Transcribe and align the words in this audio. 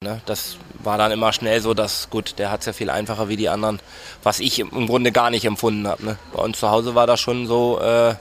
Ne, 0.00 0.20
das 0.26 0.56
war 0.82 0.98
dann 0.98 1.12
immer 1.12 1.32
schnell 1.32 1.60
so, 1.60 1.72
dass 1.72 2.10
gut, 2.10 2.34
der 2.38 2.50
hat 2.50 2.60
es 2.60 2.66
ja 2.66 2.72
viel 2.72 2.90
einfacher 2.90 3.28
wie 3.28 3.36
die 3.36 3.48
anderen, 3.48 3.80
was 4.22 4.38
ich 4.38 4.58
im 4.58 4.86
Grunde 4.86 5.12
gar 5.12 5.30
nicht 5.30 5.44
empfunden 5.44 5.88
habe. 5.88 6.04
Ne. 6.04 6.18
Bei 6.34 6.42
uns 6.42 6.60
zu 6.60 6.70
Hause 6.70 6.94
war 6.94 7.06
das 7.06 7.20
schon 7.20 7.46
so 7.46 7.80
äh, 7.80 8.14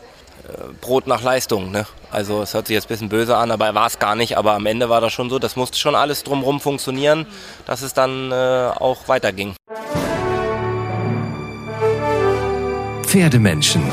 Brot 0.82 1.08
nach 1.08 1.22
Leistung. 1.22 1.72
Ne? 1.72 1.86
Also 2.12 2.42
es 2.42 2.54
hört 2.54 2.68
sich 2.68 2.74
jetzt 2.76 2.86
ein 2.86 2.90
bisschen 2.90 3.10
böse 3.10 3.36
an, 3.36 3.52
aber 3.52 3.74
war 3.76 3.88
es 3.88 4.00
gar 4.00 4.16
nicht. 4.16 4.38
Aber 4.38 4.54
am 4.54 4.66
Ende 4.66 4.90
war 4.90 5.02
das 5.02 5.14
schon 5.14 5.30
so, 5.30 5.40
das 5.40 5.56
musste 5.56 5.78
schon 5.78 5.96
alles 5.96 6.24
drumherum 6.24 6.60
funktionieren, 6.60 7.26
dass 7.66 7.82
es 7.82 7.94
dann 7.94 8.32
äh, 8.32 8.72
auch 8.80 9.08
weiterging. 9.08 9.56
Pferdemenschen. 13.04 13.84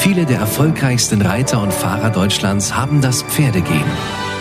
Viele 0.00 0.24
der 0.24 0.38
erfolgreichsten 0.38 1.20
Reiter 1.20 1.60
und 1.60 1.74
Fahrer 1.74 2.08
Deutschlands 2.08 2.74
haben 2.74 3.02
das 3.02 3.22
Pferdegehen. 3.22 3.84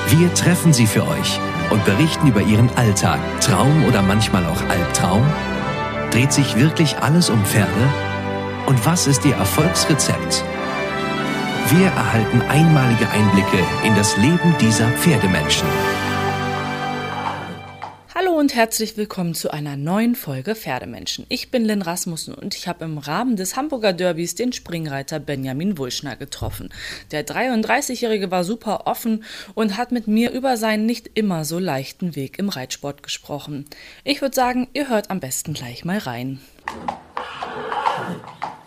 Wir 0.08 0.34
treffen 0.34 0.72
sie 0.72 0.88
für 0.88 1.06
euch 1.06 1.38
und 1.70 1.84
berichten 1.84 2.28
über 2.28 2.42
ihren 2.42 2.70
Alltag, 2.78 3.20
Traum 3.42 3.84
oder 3.84 4.02
manchmal 4.02 4.46
auch 4.46 4.62
Albtraum. 4.70 5.22
Dreht 6.12 6.32
sich 6.32 6.56
wirklich 6.56 7.00
alles 7.00 7.30
um 7.30 7.44
Pferde? 7.44 7.70
Und 8.68 8.86
was 8.86 9.06
ist 9.06 9.26
ihr 9.26 9.36
Erfolgsrezept? 9.36 10.46
Wir 11.72 11.88
erhalten 11.88 12.42
einmalige 12.48 13.10
Einblicke 13.10 13.62
in 13.84 13.94
das 13.98 14.16
Leben 14.16 14.56
dieser 14.62 14.88
Pferdemenschen. 14.92 15.68
Und 18.40 18.56
herzlich 18.56 18.96
willkommen 18.96 19.34
zu 19.34 19.52
einer 19.52 19.76
neuen 19.76 20.16
Folge 20.16 20.56
Pferdemenschen. 20.56 21.26
Ich 21.28 21.52
bin 21.52 21.66
Lynn 21.66 21.82
Rasmussen 21.82 22.34
und 22.34 22.56
ich 22.56 22.70
habe 22.70 22.86
im 22.86 22.98
Rahmen 22.98 23.36
des 23.36 23.58
Hamburger 23.58 23.92
Derbys 23.92 24.34
den 24.34 24.54
Springreiter 24.54 25.20
Benjamin 25.20 25.78
Wulschner 25.78 26.16
getroffen. 26.16 26.70
Der 27.12 27.28
33-Jährige 27.28 28.32
war 28.32 28.46
super 28.46 28.88
offen 28.88 29.26
und 29.56 29.76
hat 29.76 29.92
mit 29.92 30.08
mir 30.08 30.32
über 30.32 30.56
seinen 30.56 30.86
nicht 30.86 31.12
immer 31.16 31.44
so 31.44 31.60
leichten 31.60 32.16
Weg 32.16 32.40
im 32.40 32.48
Reitsport 32.48 33.04
gesprochen. 33.04 33.66
Ich 34.06 34.22
würde 34.22 34.36
sagen, 34.36 34.70
ihr 34.72 34.88
hört 34.88 35.12
am 35.12 35.20
besten 35.20 35.54
gleich 35.54 35.84
mal 35.84 35.98
rein. 35.98 36.40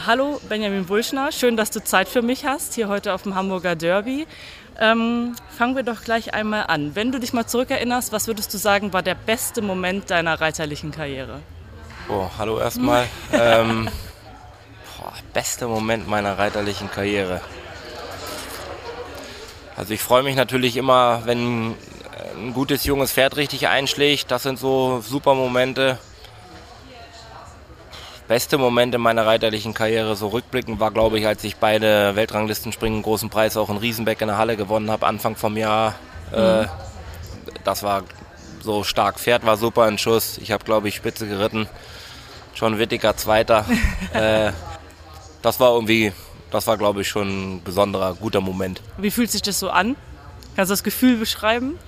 Hallo 0.04 0.38
Benjamin 0.50 0.90
Wulschner, 0.90 1.32
schön, 1.32 1.56
dass 1.56 1.70
du 1.70 1.82
Zeit 1.82 2.10
für 2.10 2.20
mich 2.20 2.44
hast, 2.44 2.74
hier 2.74 2.88
heute 2.88 3.14
auf 3.14 3.22
dem 3.22 3.36
Hamburger 3.36 3.74
Derby. 3.74 4.26
Ähm, 4.80 5.34
fangen 5.56 5.76
wir 5.76 5.82
doch 5.82 6.02
gleich 6.02 6.34
einmal 6.34 6.64
an. 6.66 6.94
Wenn 6.94 7.12
du 7.12 7.20
dich 7.20 7.32
mal 7.32 7.46
zurückerinnerst, 7.46 8.12
was 8.12 8.26
würdest 8.26 8.52
du 8.54 8.58
sagen, 8.58 8.92
war 8.92 9.02
der 9.02 9.14
beste 9.14 9.62
Moment 9.62 10.10
deiner 10.10 10.40
reiterlichen 10.40 10.90
Karriere? 10.90 11.40
Oh, 12.08 12.28
hallo 12.38 12.58
erstmal. 12.58 13.06
ähm, 13.32 13.88
boah, 14.98 15.12
bester 15.32 15.68
Moment 15.68 16.08
meiner 16.08 16.38
reiterlichen 16.38 16.90
Karriere. 16.90 17.40
Also 19.76 19.94
ich 19.94 20.02
freue 20.02 20.22
mich 20.22 20.36
natürlich 20.36 20.76
immer, 20.76 21.22
wenn 21.24 21.74
ein 22.36 22.52
gutes 22.52 22.84
junges 22.84 23.12
Pferd 23.12 23.36
richtig 23.36 23.68
einschlägt. 23.68 24.30
Das 24.30 24.42
sind 24.42 24.58
so 24.58 25.00
super 25.00 25.34
Momente 25.34 25.98
beste 28.32 28.56
Moment 28.56 28.94
in 28.94 29.00
meiner 29.02 29.26
reiterlichen 29.26 29.74
Karriere 29.74 30.16
so 30.16 30.28
rückblicken 30.28 30.80
war, 30.80 30.90
glaube 30.90 31.18
ich, 31.18 31.26
als 31.26 31.44
ich 31.44 31.56
beide 31.56 32.16
Weltranglistenspringen 32.16 33.02
großen 33.02 33.28
Preis 33.28 33.58
auch 33.58 33.68
in 33.68 33.76
Riesenbeck 33.76 34.22
in 34.22 34.28
der 34.28 34.38
Halle 34.38 34.56
gewonnen 34.56 34.90
habe, 34.90 35.04
Anfang 35.06 35.36
vom 35.36 35.54
Jahr. 35.58 35.96
Äh, 36.32 36.62
mhm. 36.62 36.64
Äh, 36.64 36.66
das 37.62 37.82
war 37.82 38.04
so 38.62 38.84
stark. 38.84 39.20
Pferd 39.20 39.44
war 39.44 39.58
super 39.58 39.86
in 39.86 39.98
Schuss. 39.98 40.38
Ich 40.38 40.50
habe, 40.50 40.64
glaube 40.64 40.88
ich, 40.88 40.94
Spitze 40.94 41.28
geritten. 41.28 41.68
John 42.54 42.78
Wittiger 42.78 43.18
Zweiter. 43.18 43.66
äh, 44.14 44.52
das 45.42 45.60
war 45.60 45.74
irgendwie, 45.74 46.14
das 46.50 46.66
war, 46.66 46.78
glaube 46.78 47.02
ich, 47.02 47.08
schon 47.08 47.56
ein 47.56 47.62
besonderer, 47.62 48.14
guter 48.14 48.40
Moment. 48.40 48.80
Wie 48.96 49.10
fühlt 49.10 49.30
sich 49.30 49.42
das 49.42 49.58
so 49.58 49.68
an? 49.68 49.94
Kannst 50.56 50.70
du 50.70 50.72
das 50.72 50.84
Gefühl 50.84 51.18
beschreiben? 51.18 51.78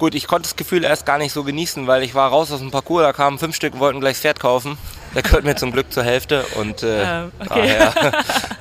Gut, 0.00 0.16
ich 0.16 0.26
konnte 0.26 0.48
das 0.48 0.56
Gefühl 0.56 0.82
erst 0.82 1.06
gar 1.06 1.18
nicht 1.18 1.32
so 1.32 1.44
genießen, 1.44 1.86
weil 1.86 2.02
ich 2.02 2.16
war 2.16 2.30
raus 2.30 2.50
aus 2.50 2.58
dem 2.58 2.72
Parcours, 2.72 3.04
da 3.04 3.12
kamen 3.12 3.38
fünf 3.38 3.54
Stück 3.54 3.74
und 3.74 3.78
wollten 3.78 4.00
gleich 4.00 4.14
das 4.14 4.22
Pferd 4.22 4.40
kaufen. 4.40 4.76
Der 5.16 5.22
gehört 5.22 5.44
mir 5.44 5.56
zum 5.56 5.72
Glück 5.72 5.90
zur 5.90 6.02
Hälfte 6.02 6.44
und 6.56 6.82
äh, 6.82 7.22
äh, 7.22 7.28
okay. 7.40 7.48
daher 7.48 8.12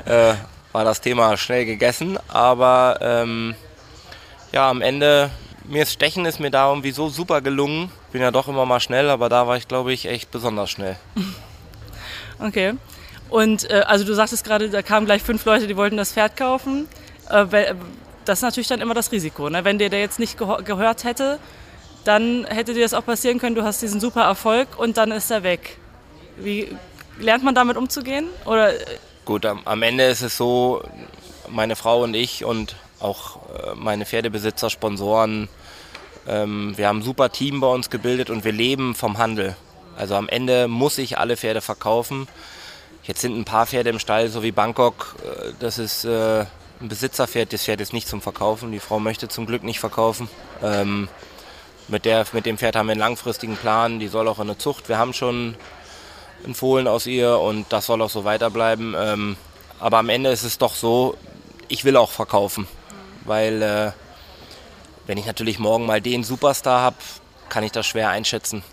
äh, 0.31 0.35
war 0.71 0.85
das 0.85 1.01
Thema 1.01 1.35
schnell 1.35 1.65
gegessen. 1.65 2.17
Aber 2.29 2.97
ähm, 3.01 3.55
ja, 4.53 4.69
am 4.69 4.81
Ende, 4.81 5.31
mir 5.65 5.83
ist 5.83 5.91
Stechen 5.91 6.25
ist 6.25 6.39
mir 6.39 6.51
da 6.51 6.69
irgendwie 6.69 6.91
so 6.91 7.09
super 7.09 7.41
gelungen. 7.41 7.91
Bin 8.13 8.21
ja 8.21 8.31
doch 8.31 8.47
immer 8.47 8.65
mal 8.65 8.79
schnell, 8.79 9.09
aber 9.09 9.27
da 9.27 9.47
war 9.47 9.57
ich, 9.57 9.67
glaube 9.67 9.91
ich, 9.91 10.05
echt 10.05 10.31
besonders 10.31 10.71
schnell. 10.71 10.95
Okay. 12.37 12.73
Und 13.29 13.69
äh, 13.71 13.83
also 13.87 14.03
du 14.03 14.13
sagtest 14.13 14.43
gerade, 14.43 14.69
da 14.69 14.81
kamen 14.81 15.05
gleich 15.05 15.23
fünf 15.23 15.45
Leute, 15.45 15.67
die 15.67 15.77
wollten 15.77 15.95
das 15.95 16.11
Pferd 16.11 16.35
kaufen. 16.35 16.85
Äh, 17.29 17.73
das 18.25 18.39
ist 18.39 18.41
natürlich 18.41 18.67
dann 18.67 18.81
immer 18.81 18.93
das 18.93 19.13
Risiko. 19.13 19.49
Ne? 19.49 19.63
Wenn 19.63 19.79
dir 19.79 19.89
der 19.89 20.01
jetzt 20.01 20.19
nicht 20.19 20.37
gehört 20.37 21.05
hätte, 21.05 21.39
dann 22.03 22.43
hätte 22.43 22.73
dir 22.73 22.83
das 22.83 22.93
auch 22.93 23.05
passieren 23.05 23.39
können, 23.39 23.55
du 23.55 23.63
hast 23.63 23.81
diesen 23.81 24.01
super 24.01 24.23
Erfolg 24.23 24.77
und 24.77 24.97
dann 24.97 25.13
ist 25.13 25.31
er 25.31 25.43
weg. 25.43 25.77
Wie 26.37 26.75
lernt 27.19 27.43
man 27.43 27.55
damit 27.55 27.77
umzugehen? 27.77 28.27
Oder? 28.45 28.73
Gut, 29.25 29.45
am, 29.45 29.61
am 29.65 29.81
Ende 29.81 30.05
ist 30.05 30.21
es 30.21 30.37
so, 30.37 30.83
meine 31.49 31.75
Frau 31.75 32.03
und 32.03 32.13
ich 32.13 32.45
und 32.45 32.75
auch 32.99 33.37
äh, 33.49 33.75
meine 33.75 34.05
Pferdebesitzer, 34.05 34.69
Sponsoren, 34.69 35.49
ähm, 36.27 36.73
wir 36.75 36.87
haben 36.87 36.99
ein 36.99 37.03
super 37.03 37.31
Team 37.31 37.59
bei 37.59 37.67
uns 37.67 37.89
gebildet 37.89 38.29
und 38.29 38.43
wir 38.43 38.51
leben 38.51 38.95
vom 38.95 39.17
Handel. 39.17 39.55
Also 39.97 40.15
am 40.15 40.27
Ende 40.27 40.67
muss 40.67 40.97
ich 40.97 41.17
alle 41.17 41.37
Pferde 41.37 41.61
verkaufen. 41.61 42.27
Jetzt 43.03 43.21
sind 43.21 43.37
ein 43.37 43.45
paar 43.45 43.67
Pferde 43.67 43.91
im 43.91 43.99
Stall, 43.99 44.29
so 44.29 44.41
wie 44.43 44.51
Bangkok. 44.51 45.15
Äh, 45.23 45.51
das 45.59 45.77
ist 45.77 46.05
äh, 46.05 46.45
ein 46.81 46.89
Besitzerpferd, 46.89 47.53
das 47.53 47.63
Pferd 47.63 47.81
ist 47.81 47.93
nicht 47.93 48.07
zum 48.07 48.21
Verkaufen. 48.21 48.71
Die 48.71 48.79
Frau 48.79 48.99
möchte 48.99 49.27
zum 49.27 49.45
Glück 49.45 49.63
nicht 49.63 49.79
verkaufen. 49.79 50.27
Ähm, 50.63 51.07
mit, 51.87 52.05
der, 52.05 52.25
mit 52.33 52.45
dem 52.45 52.57
Pferd 52.57 52.75
haben 52.75 52.87
wir 52.87 52.93
einen 52.93 52.99
langfristigen 52.99 53.55
Plan. 53.55 53.99
Die 53.99 54.07
soll 54.07 54.27
auch 54.27 54.39
in 54.39 54.43
eine 54.43 54.57
Zucht. 54.57 54.89
Wir 54.89 54.97
haben 54.97 55.13
schon 55.13 55.55
ein 56.45 56.55
Fohlen 56.55 56.87
aus 56.87 57.07
ihr 57.07 57.39
und 57.39 57.65
das 57.69 57.85
soll 57.85 58.01
auch 58.01 58.09
so 58.09 58.23
weiterbleiben. 58.25 58.95
Ähm, 58.97 59.37
aber 59.79 59.97
am 59.97 60.09
Ende 60.09 60.29
ist 60.29 60.43
es 60.43 60.57
doch 60.57 60.75
so, 60.75 61.17
ich 61.67 61.85
will 61.85 61.97
auch 61.97 62.11
verkaufen. 62.11 62.67
Weil 63.25 63.61
äh, 63.61 63.91
wenn 65.07 65.17
ich 65.17 65.25
natürlich 65.25 65.59
morgen 65.59 65.85
mal 65.85 66.01
den 66.01 66.23
Superstar 66.23 66.81
habe, 66.81 66.97
kann 67.49 67.63
ich 67.63 67.71
das 67.71 67.85
schwer 67.85 68.09
einschätzen. 68.09 68.63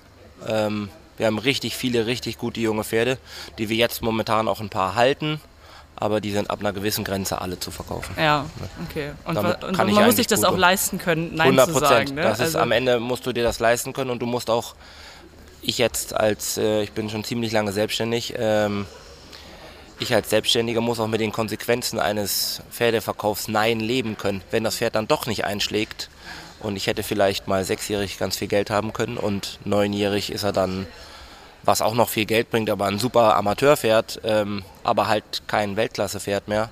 Ähm, 0.46 0.88
wir 1.16 1.26
haben 1.26 1.38
richtig 1.38 1.76
viele, 1.76 2.06
richtig 2.06 2.38
gute 2.38 2.60
junge 2.60 2.84
Pferde, 2.84 3.18
die 3.58 3.68
wir 3.68 3.76
jetzt 3.76 4.02
momentan 4.02 4.48
auch 4.48 4.60
ein 4.60 4.70
paar 4.70 4.94
halten 4.94 5.40
aber 6.02 6.20
die 6.20 6.32
sind 6.32 6.50
ab 6.50 6.58
einer 6.60 6.72
gewissen 6.72 7.04
Grenze 7.04 7.40
alle 7.40 7.60
zu 7.60 7.70
verkaufen. 7.70 8.14
Ja, 8.18 8.46
okay. 8.88 9.12
Und, 9.24 9.36
und 9.36 9.76
man 9.76 10.04
muss 10.04 10.16
sich 10.16 10.26
das 10.26 10.42
auch 10.42 10.56
leisten 10.56 10.98
können, 10.98 11.34
Nein 11.34 11.58
100 11.58 11.72
zu 11.72 11.78
sagen. 11.78 12.14
Ne? 12.14 12.22
Das 12.22 12.40
ist, 12.40 12.46
also 12.46 12.58
am 12.58 12.72
Ende 12.72 12.98
musst 12.98 13.24
du 13.24 13.32
dir 13.32 13.44
das 13.44 13.60
leisten 13.60 13.92
können 13.92 14.10
und 14.10 14.18
du 14.18 14.26
musst 14.26 14.50
auch, 14.50 14.74
ich 15.62 15.78
jetzt 15.78 16.14
als, 16.14 16.58
äh, 16.58 16.82
ich 16.82 16.92
bin 16.92 17.08
schon 17.08 17.24
ziemlich 17.24 17.52
lange 17.52 17.72
selbstständig, 17.72 18.34
ähm, 18.36 18.86
ich 19.98 20.14
als 20.14 20.30
Selbstständiger 20.30 20.80
muss 20.80 20.98
auch 20.98 21.06
mit 21.06 21.20
den 21.20 21.32
Konsequenzen 21.32 21.98
eines 22.00 22.60
Pferdeverkaufs 22.70 23.46
Nein 23.48 23.78
leben 23.78 24.18
können. 24.18 24.42
Wenn 24.50 24.64
das 24.64 24.76
Pferd 24.76 24.96
dann 24.96 25.06
doch 25.06 25.26
nicht 25.26 25.44
einschlägt 25.44 26.10
und 26.58 26.76
ich 26.76 26.88
hätte 26.88 27.04
vielleicht 27.04 27.46
mal 27.46 27.64
sechsjährig 27.64 28.18
ganz 28.18 28.36
viel 28.36 28.48
Geld 28.48 28.70
haben 28.70 28.92
können 28.92 29.16
und 29.16 29.60
neunjährig 29.64 30.32
ist 30.32 30.42
er 30.42 30.52
dann 30.52 30.86
was 31.64 31.80
auch 31.80 31.94
noch 31.94 32.08
viel 32.08 32.24
Geld 32.24 32.50
bringt, 32.50 32.68
aber 32.70 32.86
ein 32.86 32.98
super 32.98 33.36
Amateurpferd, 33.36 34.20
ähm, 34.24 34.64
aber 34.82 35.06
halt 35.06 35.42
kein 35.46 35.76
Weltklassepferd 35.76 36.48
mehr, 36.48 36.70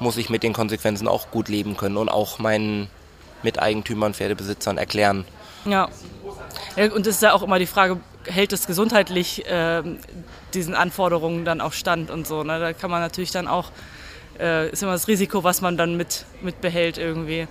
muss 0.00 0.18
ich 0.18 0.28
mit 0.28 0.42
den 0.42 0.52
Konsequenzen 0.52 1.08
auch 1.08 1.30
gut 1.30 1.48
leben 1.48 1.78
können 1.78 1.96
und 1.96 2.10
auch 2.10 2.38
meinen 2.38 2.90
Miteigentümern, 3.42 4.12
Pferdebesitzern 4.12 4.76
erklären. 4.76 5.24
Ja. 5.64 5.88
ja 6.76 6.92
und 6.92 7.06
es 7.06 7.16
ist 7.16 7.22
ja 7.22 7.32
auch 7.32 7.42
immer 7.42 7.58
die 7.58 7.66
Frage, 7.66 7.98
hält 8.28 8.52
es 8.52 8.66
gesundheitlich 8.66 9.46
äh, 9.46 9.82
diesen 10.54 10.74
Anforderungen 10.74 11.44
dann 11.44 11.60
auch 11.60 11.72
stand 11.72 12.10
und 12.10 12.26
so. 12.26 12.42
Ne? 12.42 12.58
Da 12.58 12.72
kann 12.72 12.90
man 12.90 13.00
natürlich 13.00 13.30
dann 13.30 13.48
auch, 13.48 13.70
äh, 14.38 14.70
ist 14.70 14.82
immer 14.82 14.92
das 14.92 15.08
Risiko, 15.08 15.44
was 15.44 15.60
man 15.60 15.76
dann 15.76 15.96
mit, 15.96 16.24
mit 16.42 16.60
behält 16.60 16.98
irgendwie. 16.98 17.46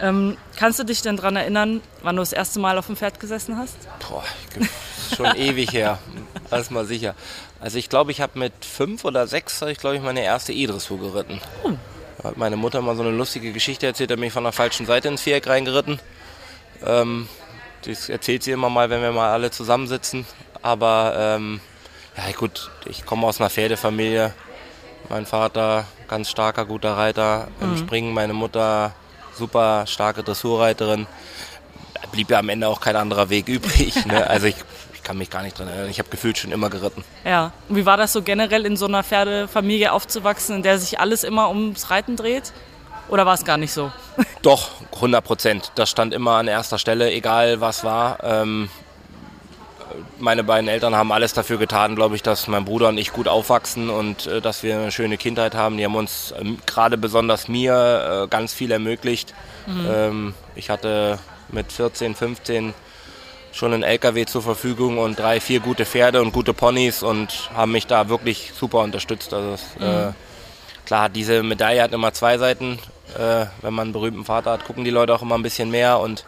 Ähm, 0.00 0.36
kannst 0.56 0.78
du 0.78 0.84
dich 0.84 1.02
denn 1.02 1.16
daran 1.16 1.36
erinnern, 1.36 1.80
wann 2.02 2.16
du 2.16 2.22
das 2.22 2.32
erste 2.32 2.58
Mal 2.58 2.78
auf 2.78 2.86
dem 2.86 2.96
Pferd 2.96 3.20
gesessen 3.20 3.56
hast? 3.56 3.76
Boah, 4.08 4.24
schon 5.14 5.26
ewig 5.36 5.72
her. 5.72 5.98
Ist 6.50 6.70
mal 6.70 6.86
sicher. 6.86 7.14
Also 7.60 7.78
ich 7.78 7.88
glaube, 7.88 8.10
ich 8.10 8.20
habe 8.20 8.38
mit 8.38 8.52
fünf 8.64 9.04
oder 9.04 9.26
sechs, 9.26 9.62
ich 9.62 9.78
glaube 9.78 9.96
ich, 9.96 10.02
meine 10.02 10.22
erste 10.22 10.52
E-Dressur 10.52 10.98
geritten. 10.98 11.40
Oh. 11.62 11.72
Da 12.18 12.30
hat 12.30 12.36
meine 12.36 12.56
Mutter 12.56 12.80
mal 12.82 12.96
so 12.96 13.02
eine 13.02 13.10
lustige 13.10 13.52
Geschichte 13.52 13.86
erzählt, 13.86 14.10
da 14.10 14.16
bin 14.16 14.24
ich 14.24 14.32
von 14.32 14.44
der 14.44 14.52
falschen 14.52 14.86
Seite 14.86 15.08
ins 15.08 15.22
Viereck 15.22 15.46
reingeritten. 15.46 16.00
Ähm, 16.84 17.28
das 17.84 18.08
erzählt 18.08 18.42
sie 18.42 18.52
immer 18.52 18.70
mal, 18.70 18.90
wenn 18.90 19.02
wir 19.02 19.12
mal 19.12 19.32
alle 19.32 19.50
zusammensitzen. 19.50 20.26
Aber 20.62 21.14
ähm, 21.16 21.60
ja 22.16 22.32
gut, 22.36 22.70
ich 22.86 23.04
komme 23.04 23.26
aus 23.26 23.40
einer 23.40 23.50
Pferdefamilie. 23.50 24.32
Mein 25.08 25.26
Vater, 25.26 25.86
ganz 26.08 26.30
starker, 26.30 26.64
guter 26.64 26.96
Reiter 26.96 27.48
im 27.60 27.72
mhm. 27.72 27.78
Springen. 27.78 28.14
Meine 28.14 28.32
Mutter, 28.32 28.92
super 29.34 29.84
starke 29.86 30.22
Dressurreiterin. 30.22 31.06
Da 31.94 32.08
blieb 32.10 32.30
ja 32.30 32.38
am 32.38 32.48
Ende 32.48 32.68
auch 32.68 32.80
kein 32.80 32.96
anderer 32.96 33.28
Weg 33.30 33.48
übrig. 33.48 34.06
Ne? 34.06 34.26
Also 34.28 34.46
ich, 34.46 34.56
ich, 34.94 35.02
kann 35.02 35.18
mich 35.18 35.30
gar 35.30 35.42
nicht 35.42 35.58
dran 35.58 35.66
erinnern. 35.66 35.90
Ich 35.90 35.98
habe 35.98 36.08
gefühlt 36.10 36.38
schon 36.38 36.52
immer 36.52 36.70
geritten. 36.70 37.02
Ja. 37.24 37.52
Und 37.68 37.76
wie 37.76 37.86
war 37.86 37.96
das 37.96 38.12
so 38.12 38.22
generell 38.22 38.64
in 38.66 38.76
so 38.76 38.86
einer 38.86 39.02
Pferdefamilie 39.02 39.90
aufzuwachsen, 39.92 40.56
in 40.56 40.62
der 40.62 40.78
sich 40.78 41.00
alles 41.00 41.24
immer 41.24 41.48
ums 41.48 41.90
Reiten 41.90 42.16
dreht? 42.16 42.52
Oder 43.12 43.26
war 43.26 43.34
es 43.34 43.44
gar 43.44 43.58
nicht 43.58 43.72
so? 43.72 43.92
Doch, 44.42 44.70
100 44.94 45.22
Prozent. 45.22 45.72
Das 45.74 45.90
stand 45.90 46.14
immer 46.14 46.32
an 46.36 46.48
erster 46.48 46.78
Stelle, 46.78 47.12
egal 47.12 47.60
was 47.60 47.84
war. 47.84 48.24
Ähm, 48.24 48.70
meine 50.18 50.42
beiden 50.42 50.66
Eltern 50.66 50.94
haben 50.94 51.12
alles 51.12 51.34
dafür 51.34 51.58
getan, 51.58 51.94
glaube 51.94 52.16
ich, 52.16 52.22
dass 52.22 52.48
mein 52.48 52.64
Bruder 52.64 52.88
und 52.88 52.96
ich 52.96 53.12
gut 53.12 53.28
aufwachsen 53.28 53.90
und 53.90 54.26
äh, 54.26 54.40
dass 54.40 54.62
wir 54.62 54.78
eine 54.78 54.90
schöne 54.90 55.18
Kindheit 55.18 55.54
haben. 55.54 55.76
Die 55.76 55.84
haben 55.84 55.94
uns 55.94 56.32
ähm, 56.40 56.56
gerade 56.64 56.96
besonders 56.96 57.48
mir 57.48 58.22
äh, 58.24 58.28
ganz 58.28 58.54
viel 58.54 58.70
ermöglicht. 58.70 59.34
Mhm. 59.66 59.88
Ähm, 59.92 60.34
ich 60.54 60.70
hatte 60.70 61.18
mit 61.50 61.70
14, 61.70 62.14
15 62.14 62.72
schon 63.52 63.74
einen 63.74 63.82
LKW 63.82 64.24
zur 64.24 64.40
Verfügung 64.40 64.96
und 64.96 65.18
drei, 65.18 65.38
vier 65.38 65.60
gute 65.60 65.84
Pferde 65.84 66.22
und 66.22 66.32
gute 66.32 66.54
Ponys 66.54 67.02
und 67.02 67.50
haben 67.54 67.72
mich 67.72 67.86
da 67.86 68.08
wirklich 68.08 68.52
super 68.58 68.78
unterstützt. 68.78 69.34
Also 69.34 69.50
es, 69.52 69.64
mhm. 69.78 69.84
äh, 69.84 70.12
klar, 70.86 71.08
diese 71.08 71.42
Medaille 71.42 71.82
hat 71.82 71.92
immer 71.92 72.12
zwei 72.12 72.38
Seiten. 72.38 72.78
Äh, 73.18 73.46
wenn 73.60 73.74
man 73.74 73.86
einen 73.86 73.92
berühmten 73.92 74.24
Vater 74.24 74.52
hat, 74.52 74.64
gucken 74.64 74.84
die 74.84 74.90
Leute 74.90 75.14
auch 75.14 75.22
immer 75.22 75.34
ein 75.36 75.42
bisschen 75.42 75.70
mehr 75.70 76.00
und 76.00 76.24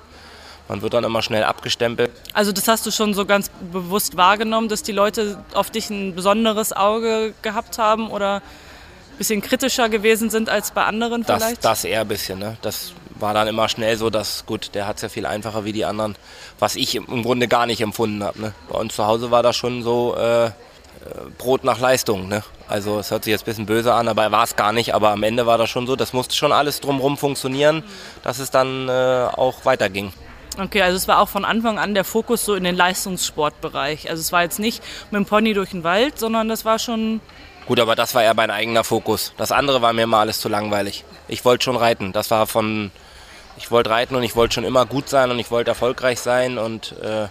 man 0.69 0.83
wird 0.83 0.95
dann 0.95 1.05
immer 1.05 1.23
schnell 1.23 1.45
abgestempelt. 1.45 2.11
Also 2.33 2.53
das 2.53 2.69
hast 2.69 2.87
du 2.87 2.91
schon 2.91 3.15
so 3.15 3.27
ganz 3.27 3.51
bewusst 3.73 4.17
wahrgenommen, 4.17 4.69
dass 4.69 4.83
die 4.83 4.93
Leute 4.93 5.43
auf 5.55 5.71
dich 5.71 5.91
ein 5.91 6.15
besonderes 6.15 6.73
Auge 6.73 7.35
gehabt 7.43 7.79
haben 7.79 8.11
oder 8.11 8.37
ein 8.37 9.19
bisschen 9.19 9.43
kritischer 9.43 9.89
gewesen 9.89 10.31
sind 10.31 10.49
als 10.49 10.71
bei 10.71 10.85
anderen 10.85 11.25
vielleicht? 11.25 11.65
Das, 11.65 11.83
das 11.83 11.85
eher 11.85 12.01
ein 12.03 12.09
bisschen. 12.09 12.39
Ne? 12.39 12.57
Das 12.63 12.93
war 13.19 13.35
dann 13.35 13.47
immer 13.47 13.69
schnell 13.69 13.97
so, 13.97 14.11
dass 14.11 14.47
gut, 14.47 14.71
der 14.75 14.87
hat 14.87 14.97
es 14.97 15.03
ja 15.03 15.09
viel 15.09 15.27
einfacher 15.27 15.65
wie 15.65 15.73
die 15.73 15.85
anderen, 15.85 16.17
was 16.59 16.77
ich 16.77 16.95
im 16.95 17.23
Grunde 17.23 17.47
gar 17.47 17.67
nicht 17.67 17.81
empfunden 17.81 18.25
habe. 18.25 18.41
Ne? 18.41 18.55
Bei 18.71 18.79
uns 18.79 18.97
zu 18.97 19.07
Hause 19.07 19.31
war 19.31 19.43
das 19.43 19.57
schon 19.57 19.83
so 19.83 20.17
äh, 20.17 20.51
Brot 21.39 21.65
nach 21.65 21.79
Leistung. 21.79 22.29
Ne? 22.29 22.43
Also 22.69 22.99
es 22.99 23.11
hört 23.11 23.25
sich 23.25 23.33
jetzt 23.33 23.43
ein 23.43 23.47
bisschen 23.47 23.67
böse 23.67 23.93
an, 23.93 24.09
aber 24.09 24.31
war 24.33 24.45
es 24.45 24.57
gar 24.57 24.73
nicht. 24.73 24.95
Aber 24.95 25.11
am 25.11 25.23
Ende 25.23 25.47
war 25.47 25.59
das 25.59 25.71
schon 25.71 25.87
so, 25.87 25.97
das 25.97 26.13
musste 26.13 26.35
schon 26.35 26.53
alles 26.53 26.81
drumherum 26.81 27.17
funktionieren, 27.17 27.83
dass 28.23 28.39
es 28.39 28.51
dann 28.51 28.89
äh, 28.89 29.29
auch 29.37 29.65
weiterging. 29.65 30.13
Okay, 30.59 30.83
also 30.83 30.97
es 30.97 31.09
war 31.09 31.19
auch 31.19 31.29
von 31.29 31.45
Anfang 31.45 31.79
an 31.79 31.95
der 31.95 32.05
Fokus 32.05 32.45
so 32.45 32.55
in 32.55 32.65
den 32.65 32.77
Leistungssportbereich. 32.77 34.09
Also 34.09 34.21
es 34.21 34.31
war 34.31 34.43
jetzt 34.43 34.61
nicht 34.61 34.83
mit 35.11 35.19
dem 35.19 35.27
Pony 35.27 35.53
durch 35.53 35.71
den 35.71 35.83
Wald, 35.83 36.19
sondern 36.19 36.49
das 36.49 36.65
war 36.65 36.79
schon. 36.79 37.21
Gut, 37.67 37.81
aber 37.81 37.97
das 37.97 38.15
war 38.15 38.23
eher 38.23 38.35
mein 38.35 38.51
eigener 38.51 38.85
Fokus. 38.85 39.33
Das 39.37 39.51
andere 39.51 39.83
war 39.83 39.93
mir 39.93 40.07
mal 40.07 40.21
alles 40.21 40.39
zu 40.39 40.49
langweilig. 40.49 41.05
Ich 41.29 41.45
wollte 41.45 41.65
schon 41.65 41.77
reiten. 41.77 42.13
Das 42.13 42.31
war 42.31 42.47
von. 42.47 42.93
Ich 43.57 43.71
wollte 43.71 43.91
reiten 43.91 44.17
und 44.17 44.23
ich 44.23 44.37
wollte 44.37 44.55
schon 44.55 44.65
immer 44.65 44.85
gut 44.85 45.09
sein 45.09 45.31
und 45.31 45.39
ich 45.39 45.51
wollte 45.51 45.71
erfolgreich 45.71 46.21
sein 46.21 46.59
und 46.59 46.93
äh, 47.03 47.29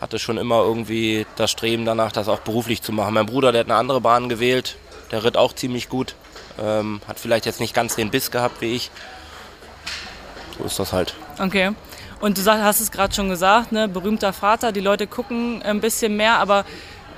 hatte 0.00 0.18
schon 0.18 0.38
immer 0.38 0.62
irgendwie 0.62 1.26
das 1.36 1.50
Streben 1.50 1.84
danach, 1.84 2.12
das 2.12 2.28
auch 2.28 2.40
beruflich 2.40 2.82
zu 2.82 2.92
machen. 2.92 3.14
Mein 3.14 3.26
Bruder, 3.26 3.52
der 3.52 3.60
hat 3.60 3.66
eine 3.66 3.78
andere 3.78 4.00
Bahn 4.00 4.28
gewählt. 4.28 4.76
Der 5.10 5.24
ritt 5.24 5.36
auch 5.36 5.52
ziemlich 5.52 5.88
gut. 5.88 6.14
Ähm, 6.58 7.00
hat 7.06 7.18
vielleicht 7.18 7.46
jetzt 7.46 7.60
nicht 7.60 7.74
ganz 7.74 7.96
den 7.96 8.10
Biss 8.10 8.30
gehabt 8.30 8.60
wie 8.60 8.74
ich. 8.74 8.90
So 10.58 10.64
ist 10.64 10.78
das 10.78 10.92
halt. 10.92 11.14
Okay. 11.38 11.72
Und 12.20 12.36
du 12.36 12.44
hast 12.44 12.80
es 12.80 12.90
gerade 12.90 13.14
schon 13.14 13.28
gesagt, 13.28 13.72
ne, 13.72 13.88
berühmter 13.88 14.32
Vater, 14.32 14.72
die 14.72 14.80
Leute 14.80 15.06
gucken 15.06 15.62
ein 15.62 15.80
bisschen 15.80 16.16
mehr, 16.16 16.38
aber 16.38 16.64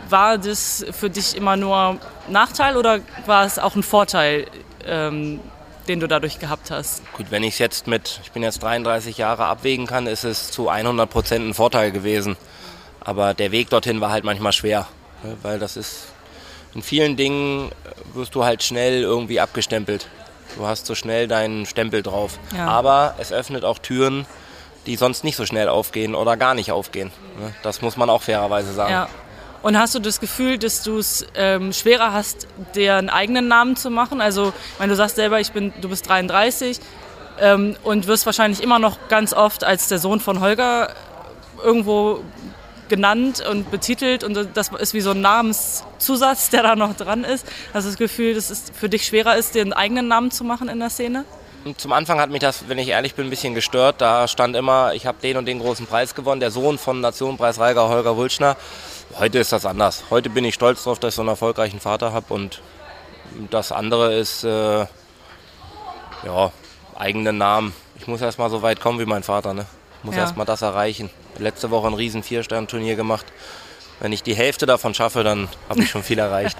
war 0.08 0.38
das 0.38 0.84
für 0.92 1.10
dich 1.10 1.36
immer 1.36 1.56
nur 1.56 1.98
Nachteil 2.28 2.76
oder 2.76 3.00
war 3.26 3.44
es 3.44 3.58
auch 3.58 3.74
ein 3.74 3.82
Vorteil, 3.82 4.46
ähm, 4.86 5.40
den 5.88 5.98
du 5.98 6.06
dadurch 6.06 6.38
gehabt 6.38 6.70
hast? 6.70 7.02
Gut, 7.14 7.26
wenn 7.30 7.42
ich 7.42 7.54
es 7.54 7.58
jetzt 7.58 7.86
mit, 7.88 8.20
ich 8.22 8.30
bin 8.30 8.44
jetzt 8.44 8.62
33 8.62 9.18
Jahre 9.18 9.46
abwägen 9.46 9.86
kann, 9.86 10.06
ist 10.06 10.24
es 10.24 10.52
zu 10.52 10.68
100 10.68 11.10
Prozent 11.10 11.48
ein 11.48 11.54
Vorteil 11.54 11.90
gewesen. 11.90 12.36
Aber 13.04 13.34
der 13.34 13.52
Weg 13.52 13.70
dorthin 13.70 14.00
war 14.00 14.10
halt 14.10 14.24
manchmal 14.24 14.52
schwer, 14.52 14.86
ne, 15.22 15.36
weil 15.42 15.58
das 15.58 15.76
ist, 15.76 16.06
in 16.74 16.82
vielen 16.82 17.16
Dingen 17.16 17.70
wirst 18.14 18.34
du 18.34 18.44
halt 18.44 18.62
schnell 18.62 19.02
irgendwie 19.02 19.40
abgestempelt. 19.40 20.08
Du 20.56 20.66
hast 20.66 20.86
so 20.86 20.94
schnell 20.94 21.28
deinen 21.28 21.66
Stempel 21.66 22.02
drauf. 22.02 22.38
Ja. 22.54 22.66
Aber 22.66 23.14
es 23.18 23.32
öffnet 23.32 23.64
auch 23.64 23.78
Türen, 23.78 24.26
die 24.86 24.96
sonst 24.96 25.24
nicht 25.24 25.36
so 25.36 25.46
schnell 25.46 25.68
aufgehen 25.68 26.14
oder 26.14 26.36
gar 26.36 26.54
nicht 26.54 26.72
aufgehen. 26.72 27.10
Ne? 27.38 27.54
Das 27.62 27.82
muss 27.82 27.96
man 27.96 28.10
auch 28.10 28.22
fairerweise 28.22 28.72
sagen. 28.72 28.92
Ja. 28.92 29.08
Und 29.62 29.78
hast 29.78 29.94
du 29.94 30.00
das 30.00 30.18
Gefühl, 30.18 30.58
dass 30.58 30.82
du 30.82 30.98
es 30.98 31.24
ähm, 31.36 31.72
schwerer 31.72 32.12
hast, 32.12 32.48
dir 32.74 32.96
einen 32.96 33.10
eigenen 33.10 33.46
Namen 33.46 33.76
zu 33.76 33.90
machen? 33.90 34.20
Also, 34.20 34.52
wenn 34.78 34.88
du 34.88 34.96
sagst 34.96 35.16
selber, 35.16 35.38
ich 35.38 35.52
bin, 35.52 35.72
du 35.80 35.88
bist 35.88 36.08
33 36.08 36.80
ähm, 37.40 37.76
und 37.84 38.08
wirst 38.08 38.26
wahrscheinlich 38.26 38.60
immer 38.60 38.80
noch 38.80 38.98
ganz 39.08 39.32
oft 39.32 39.62
als 39.62 39.86
der 39.86 40.00
Sohn 40.00 40.18
von 40.18 40.40
Holger 40.40 40.92
irgendwo 41.62 42.24
genannt 42.92 43.42
und 43.50 43.70
betitelt 43.70 44.22
und 44.22 44.36
das 44.52 44.68
ist 44.68 44.92
wie 44.92 45.00
so 45.00 45.12
ein 45.12 45.22
Namenszusatz, 45.22 46.50
der 46.50 46.62
da 46.62 46.76
noch 46.76 46.94
dran 46.94 47.24
ist. 47.24 47.46
Hast 47.72 47.84
du 47.86 47.88
das 47.88 47.96
Gefühl, 47.96 48.34
dass 48.34 48.50
es 48.50 48.70
für 48.78 48.90
dich 48.90 49.06
schwerer 49.06 49.34
ist, 49.34 49.56
einen 49.56 49.72
eigenen 49.72 50.08
Namen 50.08 50.30
zu 50.30 50.44
machen 50.44 50.68
in 50.68 50.78
der 50.78 50.90
Szene? 50.90 51.24
Zum 51.78 51.92
Anfang 51.92 52.20
hat 52.20 52.28
mich 52.28 52.40
das, 52.40 52.68
wenn 52.68 52.76
ich 52.76 52.88
ehrlich 52.88 53.14
bin, 53.14 53.28
ein 53.28 53.30
bisschen 53.30 53.54
gestört. 53.54 54.02
Da 54.02 54.28
stand 54.28 54.54
immer, 54.56 54.92
ich 54.92 55.06
habe 55.06 55.16
den 55.22 55.38
und 55.38 55.46
den 55.46 55.58
großen 55.60 55.86
Preis 55.86 56.14
gewonnen, 56.14 56.40
der 56.40 56.50
Sohn 56.50 56.76
von 56.76 57.00
Nationenpreisreiger 57.00 57.88
Holger 57.88 58.14
Wulschner. 58.18 58.58
Heute 59.18 59.38
ist 59.38 59.52
das 59.52 59.64
anders. 59.64 60.04
Heute 60.10 60.28
bin 60.28 60.44
ich 60.44 60.54
stolz 60.54 60.84
darauf, 60.84 60.98
dass 60.98 61.14
ich 61.14 61.16
so 61.16 61.22
einen 61.22 61.30
erfolgreichen 61.30 61.80
Vater 61.80 62.12
habe 62.12 62.34
und 62.34 62.60
das 63.48 63.72
andere 63.72 64.12
ist, 64.12 64.44
äh, 64.44 64.80
ja, 66.26 66.52
eigenen 66.94 67.38
Namen. 67.38 67.72
Ich 67.96 68.06
muss 68.06 68.20
erst 68.20 68.38
mal 68.38 68.50
so 68.50 68.60
weit 68.60 68.80
kommen 68.80 68.98
wie 68.98 69.06
mein 69.06 69.22
Vater. 69.22 69.54
Ne? 69.54 69.64
Ich 70.02 70.04
muss 70.04 70.16
ja. 70.16 70.22
erst 70.22 70.36
mal 70.36 70.44
das 70.44 70.62
erreichen. 70.62 71.10
Letzte 71.38 71.70
Woche 71.70 71.86
ein 71.86 71.94
riesen 71.94 72.24
Vierstern-Turnier 72.24 72.96
gemacht. 72.96 73.24
Wenn 74.00 74.10
ich 74.10 74.24
die 74.24 74.34
Hälfte 74.34 74.66
davon 74.66 74.94
schaffe, 74.94 75.22
dann 75.22 75.48
habe 75.68 75.80
ich 75.80 75.90
schon 75.90 76.02
viel 76.02 76.18
erreicht. 76.18 76.58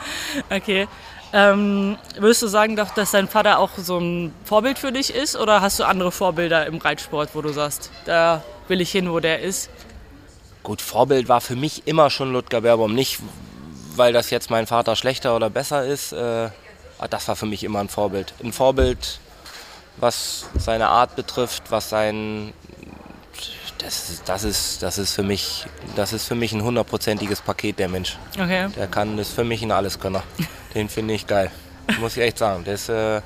okay. 0.50 0.88
Ähm, 1.32 1.96
würdest 2.18 2.42
du 2.42 2.48
sagen, 2.48 2.74
dass 2.74 3.12
dein 3.12 3.28
Vater 3.28 3.60
auch 3.60 3.70
so 3.76 3.98
ein 3.98 4.34
Vorbild 4.44 4.78
für 4.78 4.90
dich 4.90 5.14
ist 5.14 5.36
oder 5.36 5.60
hast 5.60 5.78
du 5.78 5.84
andere 5.84 6.10
Vorbilder 6.10 6.66
im 6.66 6.78
Reitsport, 6.78 7.30
wo 7.34 7.42
du 7.42 7.52
sagst, 7.52 7.92
da 8.06 8.42
will 8.66 8.80
ich 8.80 8.90
hin, 8.90 9.12
wo 9.12 9.20
der 9.20 9.40
ist? 9.40 9.70
Gut, 10.64 10.82
Vorbild 10.82 11.28
war 11.28 11.40
für 11.40 11.54
mich 11.54 11.86
immer 11.86 12.10
schon 12.10 12.32
Ludger 12.32 12.62
Berbaum. 12.62 12.92
Nicht, 12.94 13.20
weil 13.94 14.12
das 14.12 14.30
jetzt 14.30 14.50
mein 14.50 14.66
Vater 14.66 14.96
schlechter 14.96 15.36
oder 15.36 15.48
besser 15.48 15.84
ist. 15.84 16.12
Äh, 16.12 16.50
das 17.08 17.28
war 17.28 17.36
für 17.36 17.46
mich 17.46 17.62
immer 17.62 17.78
ein 17.78 17.88
Vorbild. 17.88 18.34
Ein 18.42 18.52
Vorbild, 18.52 19.20
was 19.96 20.46
seine 20.58 20.88
Art 20.88 21.14
betrifft, 21.16 21.70
was 21.70 21.88
sein. 21.88 22.52
Das, 23.82 24.22
das, 24.24 24.44
ist, 24.44 24.82
das, 24.82 24.98
ist 24.98 25.14
für 25.14 25.22
mich, 25.22 25.64
das 25.96 26.12
ist 26.12 26.26
für 26.26 26.34
mich 26.34 26.52
ein 26.52 26.62
hundertprozentiges 26.62 27.40
Paket, 27.40 27.78
der 27.78 27.88
Mensch. 27.88 28.18
Okay. 28.34 28.68
Der 28.76 28.86
kann, 28.86 29.16
das 29.16 29.28
ist 29.28 29.34
für 29.34 29.44
mich 29.44 29.62
ein 29.62 29.72
Alleskönner. 29.72 30.22
Den 30.74 30.88
finde 30.88 31.14
ich 31.14 31.26
geil. 31.26 31.50
Muss 31.98 32.16
ich 32.16 32.22
echt 32.22 32.38
sagen. 32.38 32.62
Das, 32.64 32.88
äh, 32.88 33.22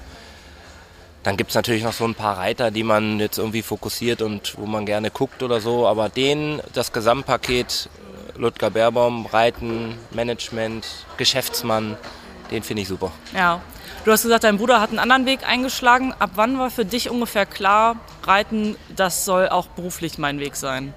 dann 1.24 1.36
gibt 1.36 1.50
es 1.50 1.56
natürlich 1.56 1.82
noch 1.82 1.92
so 1.92 2.04
ein 2.04 2.14
paar 2.14 2.38
Reiter, 2.38 2.70
die 2.70 2.82
man 2.82 3.18
jetzt 3.18 3.38
irgendwie 3.38 3.62
fokussiert 3.62 4.22
und 4.22 4.56
wo 4.58 4.66
man 4.66 4.86
gerne 4.86 5.10
guckt 5.10 5.42
oder 5.42 5.60
so. 5.60 5.86
Aber 5.86 6.08
den, 6.08 6.62
das 6.72 6.92
Gesamtpaket, 6.92 7.88
Ludger 8.36 8.70
Beerbaum, 8.70 9.26
Reiten, 9.26 9.96
Management, 10.12 10.86
Geschäftsmann, 11.16 11.96
den 12.54 12.62
finde 12.62 12.82
ich 12.82 12.88
super. 12.88 13.12
Ja. 13.34 13.60
Du 14.04 14.12
hast 14.12 14.22
gesagt, 14.22 14.44
dein 14.44 14.58
Bruder 14.58 14.80
hat 14.80 14.90
einen 14.90 14.98
anderen 14.98 15.26
Weg 15.26 15.46
eingeschlagen. 15.46 16.14
Ab 16.18 16.30
wann 16.34 16.58
war 16.58 16.70
für 16.70 16.84
dich 16.84 17.10
ungefähr 17.10 17.46
klar, 17.46 17.96
Reiten, 18.22 18.76
das 18.94 19.24
soll 19.24 19.48
auch 19.48 19.66
beruflich 19.68 20.18
mein 20.18 20.40
Weg 20.40 20.56
sein? 20.56 20.94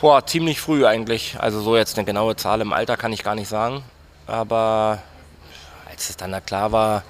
Boah, 0.00 0.24
ziemlich 0.26 0.60
früh 0.60 0.86
eigentlich. 0.86 1.36
Also 1.38 1.60
so 1.60 1.76
jetzt 1.76 1.96
eine 1.98 2.04
genaue 2.04 2.36
Zahl 2.36 2.60
im 2.60 2.72
Alter 2.72 2.96
kann 2.96 3.12
ich 3.12 3.24
gar 3.24 3.34
nicht 3.34 3.48
sagen. 3.48 3.82
Aber 4.26 5.02
als 5.90 6.10
es 6.10 6.16
dann 6.16 6.32
da 6.32 6.40
klar 6.40 6.72
war, 6.72 7.02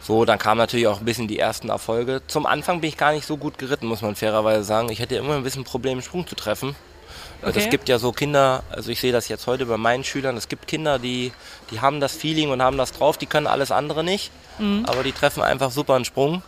so, 0.00 0.24
dann 0.24 0.38
kamen 0.38 0.58
natürlich 0.58 0.88
auch 0.88 0.98
ein 0.98 1.04
bisschen 1.04 1.28
die 1.28 1.38
ersten 1.38 1.68
Erfolge. 1.68 2.22
Zum 2.26 2.44
Anfang 2.46 2.80
bin 2.80 2.88
ich 2.88 2.96
gar 2.96 3.12
nicht 3.12 3.26
so 3.26 3.36
gut 3.36 3.58
geritten, 3.58 3.86
muss 3.86 4.02
man 4.02 4.16
fairerweise 4.16 4.64
sagen. 4.64 4.88
Ich 4.90 5.00
hatte 5.00 5.14
immer 5.14 5.36
ein 5.36 5.44
bisschen 5.44 5.64
Probleme, 5.64 6.02
Sprung 6.02 6.26
zu 6.26 6.34
treffen. 6.34 6.74
Okay. 7.42 7.58
Es 7.58 7.70
gibt 7.70 7.88
ja 7.88 7.98
so 7.98 8.12
Kinder, 8.12 8.62
also 8.70 8.90
ich 8.90 9.00
sehe 9.00 9.12
das 9.12 9.28
jetzt 9.28 9.46
heute 9.46 9.66
bei 9.66 9.76
meinen 9.76 10.04
Schülern, 10.04 10.36
es 10.36 10.48
gibt 10.48 10.68
Kinder, 10.68 10.98
die, 10.98 11.32
die 11.70 11.80
haben 11.80 12.00
das 12.00 12.12
Feeling 12.12 12.50
und 12.50 12.62
haben 12.62 12.78
das 12.78 12.92
drauf, 12.92 13.18
die 13.18 13.26
können 13.26 13.48
alles 13.48 13.72
andere 13.72 14.04
nicht, 14.04 14.30
mhm. 14.58 14.84
aber 14.86 15.02
die 15.02 15.12
treffen 15.12 15.42
einfach 15.42 15.70
super 15.70 15.94
einen 15.94 16.04
Sprung. 16.04 16.42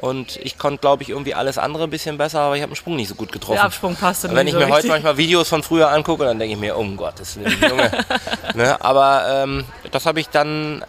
Und 0.00 0.36
ich 0.36 0.58
konnte, 0.58 0.78
glaube 0.78 1.02
ich, 1.02 1.08
irgendwie 1.08 1.34
alles 1.34 1.58
andere 1.58 1.84
ein 1.84 1.90
bisschen 1.90 2.18
besser, 2.18 2.40
aber 2.40 2.56
ich 2.56 2.62
habe 2.62 2.72
den 2.72 2.76
Sprung 2.76 2.94
nicht 2.94 3.08
so 3.08 3.16
gut 3.16 3.32
getroffen. 3.32 3.54
Der 3.54 3.64
Absprung 3.64 3.96
passte 3.96 4.28
nicht 4.28 4.36
Wenn 4.36 4.46
ich 4.46 4.52
so 4.52 4.60
mir 4.60 4.66
richtig. 4.66 4.78
heute 4.78 4.88
manchmal 4.88 5.16
Videos 5.16 5.48
von 5.48 5.64
früher 5.64 5.90
angucke, 5.90 6.24
dann 6.24 6.38
denke 6.38 6.54
ich 6.54 6.60
mir, 6.60 6.76
um 6.76 6.96
Gottes 6.96 7.36
Willen, 7.36 7.60
Junge. 7.60 7.90
ne? 8.54 8.80
Aber 8.80 9.24
ähm, 9.28 9.64
das 9.90 10.06
habe 10.06 10.20
ich 10.20 10.28
dann 10.28 10.84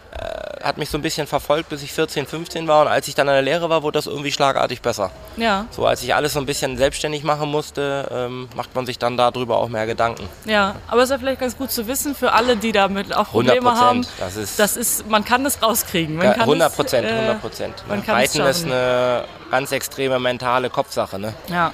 hat 0.62 0.78
mich 0.78 0.90
so 0.90 0.98
ein 0.98 1.02
bisschen 1.02 1.26
verfolgt, 1.26 1.68
bis 1.70 1.82
ich 1.82 1.92
14, 1.92 2.26
15 2.26 2.68
war. 2.68 2.82
Und 2.82 2.88
als 2.88 3.08
ich 3.08 3.14
dann 3.14 3.26
in 3.28 3.34
der 3.34 3.42
Lehre 3.42 3.70
war, 3.70 3.82
wurde 3.82 3.98
das 3.98 4.06
irgendwie 4.06 4.32
schlagartig 4.32 4.82
besser. 4.82 5.10
Ja. 5.36 5.66
So 5.70 5.86
als 5.86 6.02
ich 6.02 6.14
alles 6.14 6.34
so 6.34 6.40
ein 6.40 6.46
bisschen 6.46 6.76
selbstständig 6.76 7.24
machen 7.24 7.50
musste, 7.50 8.08
ähm, 8.10 8.48
macht 8.54 8.74
man 8.74 8.86
sich 8.86 8.98
dann 8.98 9.16
darüber 9.16 9.58
auch 9.58 9.68
mehr 9.68 9.86
Gedanken. 9.86 10.28
Ja, 10.44 10.76
aber 10.88 11.02
es 11.02 11.04
ist 11.08 11.12
ja 11.12 11.18
vielleicht 11.18 11.40
ganz 11.40 11.56
gut 11.56 11.70
zu 11.70 11.86
wissen 11.86 12.14
für 12.14 12.32
alle, 12.32 12.56
die 12.56 12.72
damit 12.72 13.14
auch 13.14 13.28
Probleme 13.28 13.74
haben. 13.74 14.06
Das 14.18 14.36
ist, 14.36 14.58
das 14.58 14.76
ist, 14.76 15.08
man 15.08 15.24
kann 15.24 15.44
das 15.44 15.62
rauskriegen. 15.62 16.16
Man 16.16 16.32
kann 16.32 16.42
100 16.42 16.74
Prozent, 16.74 17.06
100 17.06 17.36
äh, 17.36 17.38
Prozent. 17.38 17.84
Ne? 17.88 18.02
Reiten 18.06 18.40
ist 18.42 18.64
eine 18.64 19.24
ganz 19.50 19.72
extreme 19.72 20.18
mentale 20.18 20.70
Kopfsache. 20.70 21.18
Ne? 21.18 21.34
Ja. 21.48 21.72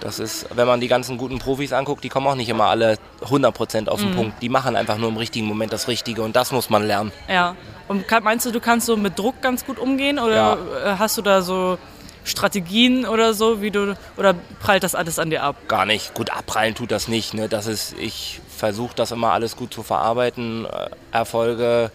Das 0.00 0.18
ist, 0.18 0.46
wenn 0.54 0.66
man 0.66 0.80
die 0.80 0.88
ganzen 0.88 1.18
guten 1.18 1.38
Profis 1.38 1.72
anguckt, 1.72 2.04
die 2.04 2.08
kommen 2.08 2.26
auch 2.26 2.34
nicht 2.34 2.48
immer 2.48 2.64
alle 2.64 2.98
100% 3.22 3.88
auf 3.88 4.00
den 4.00 4.10
mhm. 4.10 4.14
Punkt. 4.14 4.42
Die 4.42 4.48
machen 4.48 4.76
einfach 4.76 4.98
nur 4.98 5.08
im 5.08 5.16
richtigen 5.16 5.46
Moment 5.46 5.72
das 5.72 5.88
Richtige 5.88 6.22
und 6.22 6.36
das 6.36 6.52
muss 6.52 6.70
man 6.70 6.86
lernen. 6.86 7.12
Ja, 7.28 7.56
Und 7.88 8.04
meinst 8.22 8.46
du, 8.46 8.50
du 8.50 8.60
kannst 8.60 8.86
so 8.86 8.96
mit 8.96 9.18
Druck 9.18 9.40
ganz 9.40 9.64
gut 9.64 9.78
umgehen 9.78 10.18
oder 10.18 10.34
ja. 10.34 10.94
Äh, 10.94 10.98
hast 10.98 11.16
du 11.16 11.22
da 11.22 11.42
so 11.42 11.78
Strategien 12.24 13.06
oder 13.06 13.34
so, 13.34 13.62
wie 13.62 13.70
du 13.70 13.96
oder 14.16 14.34
prallt 14.60 14.82
das 14.82 14.94
alles 14.94 15.18
an 15.18 15.30
dir 15.30 15.42
ab? 15.42 15.56
Gar 15.68 15.86
nicht. 15.86 16.12
Gut, 16.12 16.30
abprallen 16.30 16.74
tut 16.74 16.90
das 16.90 17.08
nicht. 17.08 17.34
Ne? 17.34 17.48
Das 17.48 17.66
ist, 17.66 17.94
ich 17.98 18.40
versuche 18.48 18.94
das 18.96 19.12
immer 19.12 19.32
alles 19.32 19.56
gut 19.56 19.72
zu 19.72 19.82
verarbeiten. 19.82 20.66
Äh, 20.66 20.90
Erfolge 21.12 21.90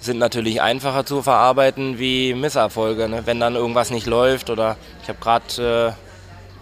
sind 0.00 0.18
natürlich 0.18 0.62
einfacher 0.62 1.04
zu 1.04 1.20
verarbeiten 1.20 1.98
wie 1.98 2.32
Misserfolge. 2.32 3.08
Ne? 3.08 3.22
Wenn 3.26 3.38
dann 3.38 3.54
irgendwas 3.54 3.90
nicht 3.90 4.06
läuft 4.06 4.48
oder 4.48 4.76
ich 5.02 5.08
habe 5.10 5.18
gerade 5.20 5.94
äh, 5.94 6.09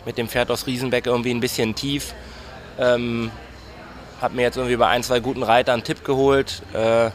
mit 0.09 0.17
dem 0.17 0.27
Pferd 0.27 0.51
aus 0.51 0.67
Riesenbeck 0.67 1.05
irgendwie 1.05 1.31
ein 1.35 1.41
bisschen 1.41 1.75
tief. 1.75 2.15
Ähm, 2.79 3.31
habe 4.23 4.37
mir 4.37 4.41
jetzt 4.41 4.57
irgendwie 4.57 4.77
bei 4.77 4.87
ein, 4.87 5.03
zwei 5.03 5.21
guten 5.21 5.43
Reitern 5.43 5.75
einen 5.75 5.85
Tipp 5.85 6.03
geholt. 6.03 6.63
Äh, 6.73 7.11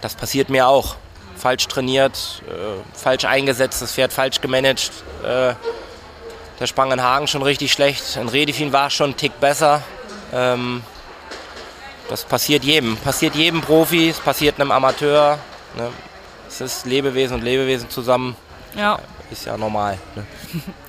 das 0.00 0.16
passiert 0.16 0.50
mir 0.50 0.66
auch. 0.66 0.96
Falsch 1.36 1.68
trainiert, 1.68 2.42
äh, 2.48 2.98
falsch 2.98 3.24
eingesetzt, 3.24 3.80
das 3.82 3.92
Pferd 3.92 4.12
falsch 4.12 4.40
gemanagt. 4.40 4.90
Äh, 5.22 5.54
der 6.58 6.66
sprang 6.66 6.90
in 6.90 7.00
Hagen 7.00 7.28
schon 7.28 7.42
richtig 7.42 7.70
schlecht. 7.70 8.16
In 8.16 8.28
Redefin 8.28 8.72
war 8.72 8.90
schon 8.90 9.10
einen 9.10 9.16
Tick 9.16 9.38
besser. 9.38 9.84
Ähm, 10.32 10.82
das 12.08 12.24
passiert 12.24 12.64
jedem. 12.64 12.96
Passiert 12.96 13.36
jedem 13.36 13.60
Profi, 13.60 14.08
es 14.08 14.18
passiert 14.18 14.60
einem 14.60 14.72
Amateur. 14.72 15.38
Ne? 15.76 15.88
Es 16.48 16.60
ist 16.60 16.84
Lebewesen 16.84 17.36
und 17.36 17.44
Lebewesen 17.44 17.88
zusammen. 17.88 18.34
Ja. 18.76 18.98
Ist 19.30 19.46
ja 19.46 19.56
normal. 19.56 19.98
Ne? 20.16 20.26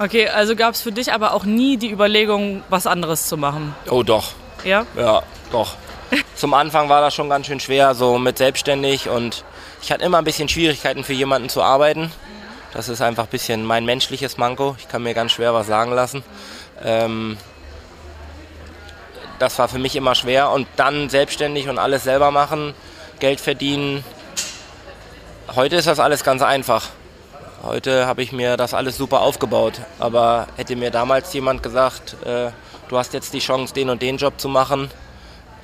okay, 0.00 0.28
also 0.28 0.56
gab 0.56 0.74
es 0.74 0.80
für 0.80 0.90
dich 0.90 1.12
aber 1.12 1.32
auch 1.34 1.44
nie 1.44 1.76
die 1.76 1.90
Überlegung, 1.90 2.64
was 2.68 2.86
anderes 2.86 3.26
zu 3.26 3.36
machen? 3.36 3.74
Oh 3.88 4.02
doch. 4.02 4.32
Ja? 4.64 4.86
Ja, 4.96 5.22
doch. 5.52 5.76
Zum 6.34 6.54
Anfang 6.54 6.88
war 6.88 7.00
das 7.00 7.14
schon 7.14 7.28
ganz 7.28 7.46
schön 7.46 7.60
schwer, 7.60 7.94
so 7.94 8.18
mit 8.18 8.38
selbstständig 8.38 9.08
und 9.08 9.44
ich 9.82 9.92
hatte 9.92 10.04
immer 10.04 10.18
ein 10.18 10.24
bisschen 10.24 10.48
Schwierigkeiten 10.48 11.04
für 11.04 11.12
jemanden 11.12 11.48
zu 11.48 11.62
arbeiten. 11.62 12.10
Das 12.72 12.88
ist 12.88 13.00
einfach 13.00 13.24
ein 13.24 13.30
bisschen 13.30 13.64
mein 13.64 13.84
menschliches 13.84 14.38
Manko. 14.38 14.76
Ich 14.78 14.88
kann 14.88 15.02
mir 15.02 15.14
ganz 15.14 15.32
schwer 15.32 15.54
was 15.54 15.66
sagen 15.66 15.92
lassen. 15.92 16.22
Ähm, 16.82 17.36
das 19.38 19.58
war 19.58 19.68
für 19.68 19.78
mich 19.78 19.96
immer 19.96 20.14
schwer 20.14 20.50
und 20.50 20.66
dann 20.76 21.08
selbstständig 21.08 21.68
und 21.68 21.78
alles 21.78 22.04
selber 22.04 22.30
machen, 22.30 22.74
Geld 23.18 23.40
verdienen. 23.40 24.04
Heute 25.54 25.76
ist 25.76 25.86
das 25.86 25.98
alles 25.98 26.24
ganz 26.24 26.42
einfach. 26.42 26.88
Heute 27.62 28.06
habe 28.06 28.22
ich 28.22 28.32
mir 28.32 28.56
das 28.56 28.72
alles 28.74 28.96
super 28.96 29.20
aufgebaut. 29.20 29.80
Aber 29.98 30.46
hätte 30.56 30.76
mir 30.76 30.90
damals 30.90 31.32
jemand 31.32 31.62
gesagt, 31.62 32.16
äh, 32.24 32.50
du 32.88 32.98
hast 32.98 33.12
jetzt 33.12 33.34
die 33.34 33.38
Chance, 33.38 33.74
den 33.74 33.90
und 33.90 34.02
den 34.02 34.16
Job 34.16 34.40
zu 34.40 34.48
machen, 34.48 34.90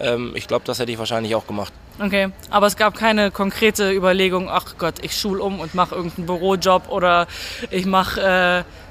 ähm, 0.00 0.32
ich 0.34 0.46
glaube, 0.46 0.64
das 0.64 0.78
hätte 0.78 0.92
ich 0.92 0.98
wahrscheinlich 0.98 1.34
auch 1.34 1.46
gemacht. 1.46 1.72
Okay, 1.98 2.28
aber 2.50 2.66
es 2.66 2.76
gab 2.76 2.94
keine 2.94 3.30
konkrete 3.30 3.90
Überlegung, 3.90 4.50
ach 4.50 4.74
Gott, 4.76 4.96
ich 5.00 5.18
schul 5.18 5.40
um 5.40 5.60
und 5.60 5.74
mache 5.74 5.94
irgendeinen 5.94 6.26
Bürojob 6.26 6.90
oder 6.90 7.26
ich 7.70 7.86
mache, 7.86 8.20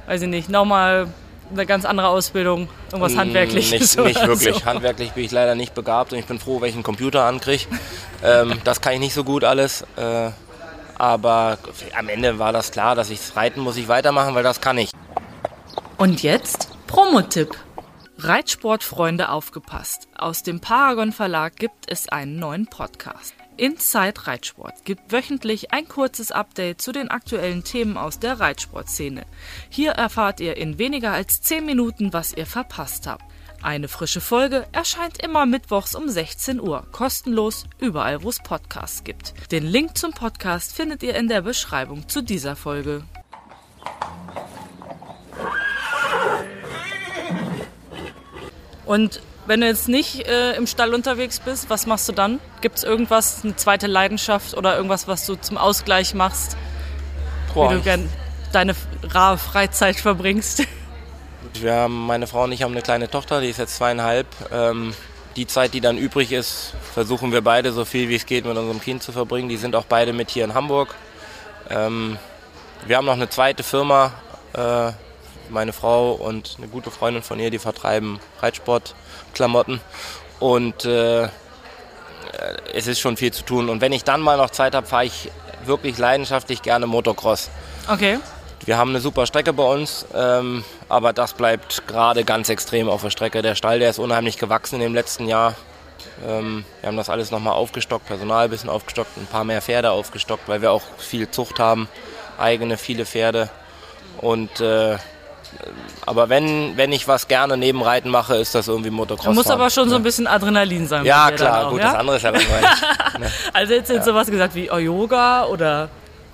äh, 0.08 0.10
weiß 0.10 0.24
ich 0.24 0.28
nicht, 0.28 0.50
nochmal 0.50 1.08
eine 1.52 1.68
ganz 1.68 1.86
andere 1.86 2.08
Ausbildung, 2.08 2.68
irgendwas 2.92 3.14
mm, 3.14 3.20
Handwerkliches? 3.20 3.98
Nicht, 3.98 4.08
nicht 4.08 4.28
wirklich. 4.28 4.56
So. 4.56 4.66
Handwerklich 4.66 5.12
bin 5.12 5.24
ich 5.24 5.32
leider 5.32 5.54
nicht 5.54 5.76
begabt 5.76 6.14
und 6.14 6.20
ich 6.20 6.26
bin 6.26 6.40
froh, 6.40 6.62
welchen 6.62 6.82
Computer 6.82 7.26
ankriege. 7.26 7.66
ähm, 8.24 8.60
das 8.64 8.82
kann 8.82 8.94
ich 8.94 9.00
nicht 9.00 9.14
so 9.14 9.24
gut 9.24 9.44
alles. 9.44 9.84
Äh, 9.96 10.32
aber 11.00 11.58
am 11.98 12.10
Ende 12.10 12.40
war 12.40 12.54
das 12.54 12.72
klar, 12.72 12.96
dass 12.96 13.10
ich 13.10 13.36
Reiten 13.36 13.62
muss 13.62 13.78
ich 13.78 13.88
weitermachen, 13.88 14.36
weil 14.36 14.44
das 14.44 14.62
kann 14.62 14.78
ich. 14.78 14.92
Und 15.98 16.24
jetzt 16.24 16.70
Promotipp. 16.88 17.56
Reitsportfreunde 18.18 19.30
aufgepasst. 19.30 20.08
Aus 20.18 20.42
dem 20.42 20.62
Paragon 20.62 21.12
Verlag 21.12 21.58
gibt 21.58 21.92
es 21.92 22.08
einen 22.08 22.40
neuen 22.40 22.68
Podcast. 22.68 23.36
Inside 23.58 24.28
Reitsport 24.28 24.86
gibt 24.86 25.12
wöchentlich 25.12 25.72
ein 25.74 25.88
kurzes 25.88 26.32
Update 26.32 26.82
zu 26.82 26.92
den 26.92 27.10
aktuellen 27.10 27.64
Themen 27.64 27.98
aus 27.98 28.20
der 28.20 28.40
Reitsportszene. 28.40 29.26
Hier 29.70 29.92
erfahrt 29.92 30.40
ihr 30.40 30.58
in 30.58 30.78
weniger 30.78 31.12
als 31.12 31.42
10 31.42 31.66
Minuten, 31.66 32.14
was 32.14 32.34
ihr 32.34 32.46
verpasst 32.46 33.08
habt. 33.08 33.24
Eine 33.66 33.88
frische 33.88 34.22
Folge 34.22 34.68
erscheint 34.74 35.24
immer 35.24 35.48
mittwochs 35.48 35.96
um 35.96 36.08
16 36.08 36.62
Uhr, 36.62 36.86
kostenlos 36.92 37.66
überall, 37.80 38.22
wo 38.22 38.30
es 38.30 38.38
Podcasts 38.38 39.04
gibt. 39.04 39.34
Den 39.52 39.66
Link 39.66 39.98
zum 39.98 40.12
Podcast 40.12 40.72
findet 40.72 41.02
ihr 41.02 41.16
in 41.16 41.28
der 41.28 41.42
Beschreibung 41.42 42.08
zu 42.08 42.22
dieser 42.22 42.56
Folge. 42.56 43.06
Und 48.86 49.20
wenn 49.48 49.62
du 49.62 49.66
jetzt 49.66 49.90
nicht 49.90 50.28
äh, 50.28 50.56
im 50.56 50.68
Stall 50.68 50.94
unterwegs 50.94 51.40
bist, 51.40 51.68
was 51.68 51.88
machst 51.88 52.08
du 52.08 52.12
dann? 52.12 52.40
Gibt 52.62 52.78
es 52.78 52.84
irgendwas, 52.84 53.44
eine 53.44 53.56
zweite 53.56 53.88
Leidenschaft 53.88 54.56
oder 54.56 54.76
irgendwas, 54.76 55.08
was 55.08 55.26
du 55.26 55.38
zum 55.38 55.58
Ausgleich 55.58 56.14
machst, 56.14 56.56
Boah, 57.56 57.72
wie 57.72 57.78
du 57.78 57.82
gern 57.82 58.10
deine 58.52 58.76
rare 59.02 59.40
Freizeit 59.40 59.96
verbringst? 59.96 60.68
Wir 61.62 61.74
haben, 61.74 62.06
meine 62.06 62.28
Frau 62.28 62.44
und 62.44 62.52
ich 62.52 62.64
haben 62.64 62.72
eine 62.72 62.82
kleine 62.82 63.10
Tochter, 63.10 63.42
die 63.42 63.50
ist 63.50 63.58
jetzt 63.58 63.78
zweieinhalb. 63.78 64.28
Ähm, 64.52 64.94
die 65.36 65.48
Zeit, 65.48 65.74
die 65.74 65.82
dann 65.82 65.98
übrig 65.98 66.32
ist, 66.32 66.74
versuchen 66.94 67.32
wir 67.32 67.42
beide 67.42 67.72
so 67.74 67.84
viel 67.84 68.08
wie 68.10 68.16
es 68.16 68.26
geht 68.26 68.46
mit 68.46 68.58
unserem 68.58 68.82
Kind 68.82 69.04
zu 69.04 69.12
verbringen. 69.12 69.50
Die 69.50 69.58
sind 69.58 69.76
auch 69.76 69.86
beide 69.86 70.14
mit 70.14 70.30
hier 70.30 70.46
in 70.46 70.54
Hamburg. 70.54 70.96
Ähm, 71.70 72.18
wir 72.86 72.98
haben 72.98 73.06
noch 73.06 73.14
eine 73.14 73.30
zweite 73.30 73.64
Firma, 73.64 74.14
äh, 74.54 74.92
meine 75.50 75.74
Frau 75.74 76.14
und 76.14 76.56
eine 76.58 76.68
gute 76.68 76.92
Freundin 76.92 77.24
von 77.24 77.40
ihr, 77.40 77.50
die 77.50 77.60
vertreiben 77.60 78.20
Reitsportklamotten. 78.42 79.82
Und 80.40 80.86
äh, 80.86 81.28
es 82.74 82.88
ist 82.88 83.00
schon 83.00 83.18
viel 83.18 83.32
zu 83.32 83.44
tun. 83.44 83.70
Und 83.70 83.82
wenn 83.82 83.92
ich 83.92 84.04
dann 84.04 84.22
mal 84.22 84.38
noch 84.38 84.50
Zeit 84.50 84.76
habe, 84.76 84.88
fahre 84.88 85.06
ich 85.06 85.32
wirklich 85.66 85.98
leidenschaftlich 85.98 86.62
gerne 86.62 86.88
Motocross. 86.88 87.50
Okay. 87.88 88.20
Wir 88.64 88.78
haben 88.78 88.92
eine 88.92 89.00
super 89.00 89.26
Strecke 89.26 89.54
bei 89.54 89.64
uns, 89.64 90.06
ähm, 90.16 90.64
aber 90.90 91.14
das 91.14 91.34
bleibt 91.34 91.88
gerade 91.88 92.24
ganz 92.24 92.50
extrem 92.50 92.90
auf 92.90 93.02
der 93.02 93.10
Strecke. 93.10 93.42
Der 93.42 93.56
Stall, 93.56 93.80
der 93.80 93.90
ist 93.90 94.00
unheimlich 94.00 94.38
gewachsen 94.38 94.76
in 94.76 94.82
dem 94.82 94.94
letzten 94.96 95.28
Jahr. 95.28 95.56
Ähm, 96.28 96.66
wir 96.82 96.88
haben 96.88 96.98
das 96.98 97.10
alles 97.10 97.32
nochmal 97.32 97.54
aufgestockt, 97.54 98.08
Personal 98.08 98.46
ein 98.46 98.50
bisschen 98.50 98.70
aufgestockt, 98.70 99.18
ein 99.18 99.28
paar 99.28 99.44
mehr 99.44 99.62
Pferde 99.62 99.92
aufgestockt, 99.92 100.48
weil 100.48 100.62
wir 100.62 100.72
auch 100.72 100.84
viel 100.98 101.30
Zucht 101.30 101.60
haben, 101.60 101.88
eigene, 102.38 102.78
viele 102.78 103.06
Pferde. 103.06 103.50
Und 104.22 104.62
äh, 104.62 104.98
aber 106.06 106.30
wenn, 106.30 106.78
wenn 106.78 106.92
ich 106.92 107.08
was 107.08 107.28
gerne 107.28 107.58
neben 107.58 107.82
Reiten 107.82 108.10
mache, 108.10 108.36
ist 108.36 108.56
das 108.56 108.68
irgendwie 108.68 108.90
Motocross. 108.90 109.26
Da 109.26 109.32
muss 109.32 109.48
aber 109.48 109.70
schon 109.70 109.90
so 109.90 109.96
ein 109.96 110.04
bisschen 110.04 110.28
Adrenalin 110.28 110.88
sein. 110.88 111.06
Ja, 111.06 111.32
klar, 111.32 111.68
auch, 111.68 111.72
gut, 111.72 111.80
ja? 111.80 111.92
das 111.92 111.96
andere 111.96 112.18
ist 112.18 112.24
ja 112.24 112.30
langweilig. 112.30 112.70
ne? 113.20 113.32
Also 113.54 113.74
jetzt 113.74 113.90
ja. 113.90 114.04
sowas 114.04 114.28
gesagt 114.28 114.56
wie 114.56 114.70
oh, 114.70 114.78
Yoga 114.78 115.46
oder 115.46 115.90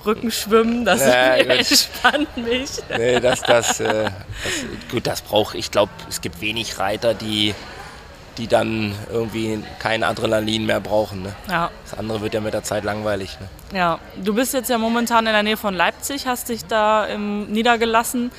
Rückenschwimmen, 0.05 0.85
das 0.85 1.01
ja, 1.01 1.35
entspannt 1.35 2.35
mich. 2.37 2.71
Nee, 2.95 3.19
das, 3.19 3.41
das, 3.41 3.79
äh, 3.79 4.05
das 4.05 4.11
gut, 4.91 5.07
das 5.07 5.21
braucht, 5.21 5.55
ich 5.55 5.71
glaube, 5.71 5.91
es 6.09 6.21
gibt 6.21 6.41
wenig 6.41 6.79
Reiter, 6.79 7.13
die, 7.13 7.53
die 8.37 8.47
dann 8.47 8.93
irgendwie 9.11 9.63
kein 9.79 10.03
Adrenalin 10.03 10.65
mehr 10.65 10.79
brauchen. 10.79 11.23
Ne? 11.23 11.35
Ja. 11.49 11.71
Das 11.83 11.97
andere 11.97 12.21
wird 12.21 12.33
ja 12.33 12.41
mit 12.41 12.53
der 12.53 12.63
Zeit 12.63 12.83
langweilig. 12.83 13.37
Ne? 13.39 13.77
Ja, 13.77 13.99
du 14.23 14.33
bist 14.33 14.53
jetzt 14.53 14.69
ja 14.69 14.77
momentan 14.77 15.27
in 15.27 15.33
der 15.33 15.43
Nähe 15.43 15.57
von 15.57 15.73
Leipzig, 15.73 16.27
hast 16.27 16.49
dich 16.49 16.65
da 16.65 17.05
im, 17.05 17.51
niedergelassen. 17.51 18.31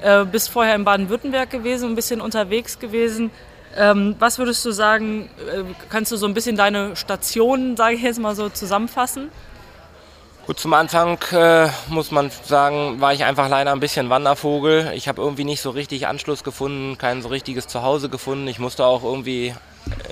Äh, 0.00 0.24
bist 0.24 0.50
vorher 0.50 0.74
in 0.76 0.84
Baden-Württemberg 0.84 1.50
gewesen, 1.50 1.90
ein 1.90 1.94
bisschen 1.96 2.20
unterwegs 2.20 2.78
gewesen. 2.78 3.30
Ähm, 3.76 4.16
was 4.18 4.38
würdest 4.38 4.64
du 4.64 4.70
sagen, 4.70 5.28
äh, 5.38 5.62
kannst 5.88 6.12
du 6.12 6.16
so 6.16 6.26
ein 6.26 6.34
bisschen 6.34 6.56
deine 6.56 6.96
Stationen, 6.96 7.76
sage 7.76 7.96
ich 7.96 8.02
jetzt 8.02 8.18
mal 8.18 8.34
so, 8.34 8.48
zusammenfassen? 8.48 9.30
Gut, 10.48 10.58
zum 10.58 10.72
Anfang 10.72 11.18
äh, 11.32 11.68
muss 11.88 12.10
man 12.10 12.30
sagen, 12.30 13.02
war 13.02 13.12
ich 13.12 13.24
einfach 13.24 13.50
leider 13.50 13.70
ein 13.70 13.80
bisschen 13.80 14.08
Wandervogel. 14.08 14.92
Ich 14.94 15.06
habe 15.06 15.20
irgendwie 15.20 15.44
nicht 15.44 15.60
so 15.60 15.68
richtig 15.68 16.06
Anschluss 16.06 16.42
gefunden, 16.42 16.96
kein 16.96 17.20
so 17.20 17.28
richtiges 17.28 17.68
Zuhause 17.68 18.08
gefunden. 18.08 18.48
Ich 18.48 18.58
musste 18.58 18.86
auch 18.86 19.04
irgendwie 19.04 19.54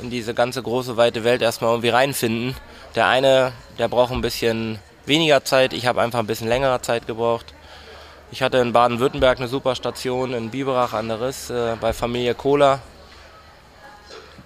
in 0.03 0.11
diese 0.11 0.35
ganze 0.35 0.63
große, 0.63 0.99
weite 0.99 1.25
Welt 1.25 1.41
erstmal 1.41 1.71
irgendwie 1.71 1.89
reinfinden. 1.89 2.55
Der 2.95 3.07
eine, 3.07 3.55
der 3.79 3.89
braucht 3.89 4.13
ein 4.13 4.21
bisschen 4.21 4.79
weniger 5.07 5.43
Zeit, 5.43 5.73
ich 5.73 5.87
habe 5.87 6.03
einfach 6.03 6.19
ein 6.19 6.27
bisschen 6.27 6.49
längere 6.49 6.83
Zeit 6.83 7.07
gebraucht. 7.07 7.55
Ich 8.31 8.43
hatte 8.43 8.59
in 8.59 8.75
Baden-Württemberg 8.75 9.39
eine 9.39 9.49
super 9.49 9.75
Station 9.75 10.35
in 10.35 10.51
Biberach 10.51 10.93
an 10.93 11.09
der 11.09 11.23
Riss 11.23 11.49
äh, 11.49 11.77
bei 11.81 11.95
Familie 11.95 12.35
Kohler. 12.35 12.81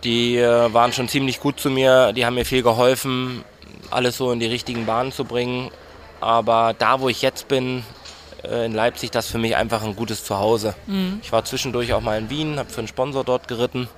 Die 0.05 0.37
äh, 0.37 0.73
waren 0.73 0.93
schon 0.93 1.09
ziemlich 1.09 1.41
gut 1.41 1.59
zu 1.59 1.69
mir, 1.69 2.13
die 2.13 2.25
haben 2.25 2.37
mir 2.37 2.45
viel 2.45 2.63
geholfen, 2.63 3.45
alles 3.91 4.17
so 4.17 4.33
in 4.33 4.41
die 4.41 4.47
richtigen 4.47 4.87
Bahnen 4.87 5.13
zu 5.13 5.25
bringen. 5.25 5.71
Aber 6.21 6.75
da, 6.79 7.01
wo 7.01 7.09
ich 7.09 7.23
jetzt 7.23 7.49
bin, 7.49 7.83
äh, 8.45 8.67
in 8.67 8.73
Leipzig, 8.73 9.11
das 9.11 9.27
ist 9.27 9.33
für 9.33 9.39
mich 9.39 9.57
einfach 9.57 9.83
ein 9.83 9.97
gutes 9.97 10.25
Zuhause. 10.25 10.75
Mhm. 10.87 11.21
Ich 11.23 11.33
war 11.33 11.45
zwischendurch 11.45 11.93
auch 11.93 12.01
mal 12.01 12.19
in 12.19 12.31
Wien, 12.31 12.59
habe 12.59 12.71
für 12.71 12.79
einen 12.79 12.89
Sponsor 12.89 13.25
dort 13.25 13.49
geritten. 13.49 13.89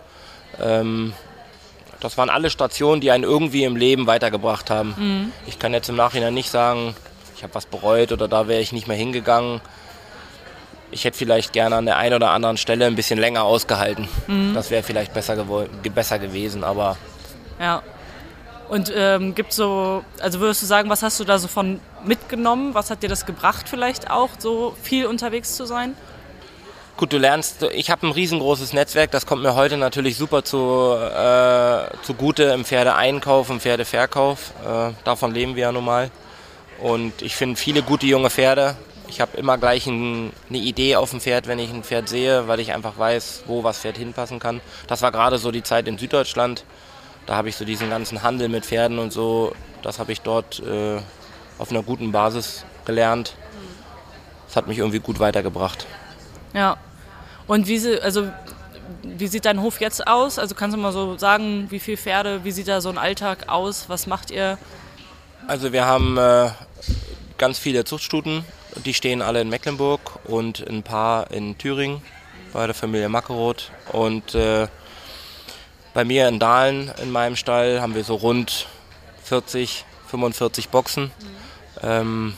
Ähm, 0.60 1.12
das 2.00 2.18
waren 2.18 2.30
alle 2.30 2.50
Stationen, 2.50 3.00
die 3.00 3.10
einen 3.10 3.24
irgendwie 3.24 3.64
im 3.64 3.76
Leben 3.76 4.06
weitergebracht 4.06 4.70
haben. 4.70 4.94
Mhm. 4.96 5.32
Ich 5.46 5.58
kann 5.58 5.72
jetzt 5.72 5.88
im 5.88 5.96
Nachhinein 5.96 6.34
nicht 6.34 6.50
sagen, 6.50 6.94
ich 7.36 7.42
habe 7.42 7.54
was 7.54 7.66
bereut 7.66 8.12
oder 8.12 8.28
da 8.28 8.48
wäre 8.48 8.60
ich 8.60 8.72
nicht 8.72 8.88
mehr 8.88 8.96
hingegangen. 8.96 9.60
Ich 10.90 11.04
hätte 11.04 11.16
vielleicht 11.16 11.52
gerne 11.52 11.76
an 11.76 11.86
der 11.86 11.96
einen 11.96 12.14
oder 12.14 12.30
anderen 12.30 12.56
Stelle 12.56 12.86
ein 12.86 12.96
bisschen 12.96 13.18
länger 13.18 13.44
ausgehalten. 13.44 14.08
Mhm. 14.26 14.52
Das 14.54 14.70
wäre 14.70 14.82
vielleicht 14.82 15.14
besser, 15.14 15.44
besser 15.94 16.18
gewesen, 16.18 16.64
aber. 16.64 16.96
Ja. 17.58 17.82
Und 18.72 18.90
ähm, 18.96 19.34
gibt 19.34 19.52
so, 19.52 20.02
also 20.18 20.40
würdest 20.40 20.62
du 20.62 20.66
sagen, 20.66 20.88
was 20.88 21.02
hast 21.02 21.20
du 21.20 21.24
da 21.24 21.38
so 21.38 21.46
von 21.46 21.78
mitgenommen? 22.06 22.72
Was 22.72 22.88
hat 22.88 23.02
dir 23.02 23.08
das 23.10 23.26
gebracht 23.26 23.68
vielleicht 23.68 24.10
auch, 24.10 24.30
so 24.38 24.74
viel 24.82 25.04
unterwegs 25.04 25.56
zu 25.56 25.66
sein? 25.66 25.94
Gut, 26.96 27.12
du 27.12 27.18
lernst, 27.18 27.64
ich 27.74 27.90
habe 27.90 28.06
ein 28.06 28.12
riesengroßes 28.12 28.72
Netzwerk, 28.72 29.10
das 29.10 29.26
kommt 29.26 29.42
mir 29.42 29.54
heute 29.56 29.76
natürlich 29.76 30.16
super 30.16 30.42
zu, 30.42 30.94
äh, 30.96 31.94
zugute 32.02 32.44
im 32.44 32.64
Pferdeeinkauf, 32.64 33.50
im 33.50 33.60
Pferdeverkauf. 33.60 34.54
Äh, 34.66 34.92
davon 35.04 35.34
leben 35.34 35.54
wir 35.54 35.64
ja 35.64 35.72
nun 35.72 35.84
mal. 35.84 36.10
Und 36.80 37.20
ich 37.20 37.36
finde 37.36 37.56
viele 37.56 37.82
gute 37.82 38.06
junge 38.06 38.30
Pferde. 38.30 38.76
Ich 39.06 39.20
habe 39.20 39.36
immer 39.36 39.58
gleich 39.58 39.86
ein, 39.86 40.32
eine 40.48 40.58
Idee 40.58 40.96
auf 40.96 41.10
dem 41.10 41.20
Pferd, 41.20 41.46
wenn 41.46 41.58
ich 41.58 41.70
ein 41.70 41.84
Pferd 41.84 42.08
sehe, 42.08 42.48
weil 42.48 42.58
ich 42.58 42.72
einfach 42.72 42.96
weiß, 42.96 43.42
wo 43.46 43.64
was 43.64 43.80
Pferd 43.80 43.98
hinpassen 43.98 44.38
kann. 44.38 44.62
Das 44.86 45.02
war 45.02 45.12
gerade 45.12 45.36
so 45.36 45.50
die 45.50 45.62
Zeit 45.62 45.88
in 45.88 45.98
Süddeutschland 45.98 46.64
da 47.26 47.36
habe 47.36 47.48
ich 47.48 47.56
so 47.56 47.64
diesen 47.64 47.90
ganzen 47.90 48.22
Handel 48.22 48.48
mit 48.48 48.66
Pferden 48.66 48.98
und 48.98 49.12
so, 49.12 49.54
das 49.82 49.98
habe 49.98 50.12
ich 50.12 50.20
dort 50.20 50.60
äh, 50.60 50.98
auf 51.58 51.70
einer 51.70 51.82
guten 51.82 52.12
Basis 52.12 52.64
gelernt. 52.84 53.34
Das 54.46 54.56
hat 54.56 54.66
mich 54.66 54.78
irgendwie 54.78 55.00
gut 55.00 55.18
weitergebracht. 55.18 55.86
Ja. 56.52 56.76
Und 57.46 57.66
wie, 57.66 57.78
sie, 57.78 58.00
also, 58.00 58.28
wie 59.02 59.26
sieht 59.26 59.44
dein 59.44 59.60
Hof 59.60 59.80
jetzt 59.80 60.06
aus? 60.06 60.38
Also 60.38 60.54
kannst 60.54 60.76
du 60.76 60.80
mal 60.80 60.92
so 60.92 61.16
sagen, 61.16 61.66
wie 61.70 61.80
viele 61.80 61.96
Pferde, 61.96 62.44
wie 62.44 62.50
sieht 62.50 62.68
da 62.68 62.80
so 62.80 62.88
ein 62.88 62.98
Alltag 62.98 63.48
aus? 63.48 63.88
Was 63.88 64.06
macht 64.06 64.30
ihr? 64.30 64.58
Also 65.46 65.72
wir 65.72 65.86
haben 65.86 66.16
äh, 66.18 66.50
ganz 67.38 67.58
viele 67.58 67.84
Zuchtstuten, 67.84 68.44
die 68.84 68.94
stehen 68.94 69.22
alle 69.22 69.40
in 69.40 69.48
Mecklenburg 69.48 70.00
und 70.24 70.66
ein 70.68 70.82
paar 70.82 71.30
in 71.30 71.58
Thüringen 71.58 72.02
bei 72.52 72.66
der 72.66 72.74
Familie 72.74 73.08
Mackeroth. 73.08 73.70
Und 73.92 74.34
äh, 74.34 74.68
bei 75.94 76.04
mir 76.04 76.28
in 76.28 76.38
Dahlen 76.38 76.90
in 77.02 77.10
meinem 77.10 77.36
Stall 77.36 77.80
haben 77.80 77.94
wir 77.94 78.04
so 78.04 78.14
rund 78.14 78.66
40, 79.24 79.84
45 80.08 80.68
Boxen. 80.68 81.04
Mhm. 81.04 81.10
Ähm, 81.82 82.34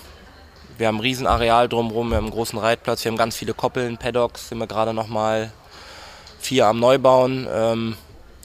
wir 0.76 0.88
haben 0.88 0.96
ein 0.96 1.00
Riesenareal 1.00 1.68
drumherum, 1.68 2.10
wir 2.10 2.16
haben 2.16 2.24
einen 2.24 2.32
großen 2.32 2.58
Reitplatz, 2.58 3.04
wir 3.04 3.12
haben 3.12 3.18
ganz 3.18 3.36
viele 3.36 3.54
Koppeln, 3.54 3.96
Paddocks 3.96 4.48
sind 4.48 4.58
wir 4.58 4.66
gerade 4.66 4.92
nochmal 4.92 5.52
vier 6.40 6.66
am 6.66 6.80
Neubauen. 6.80 7.46
Ähm, 7.50 7.96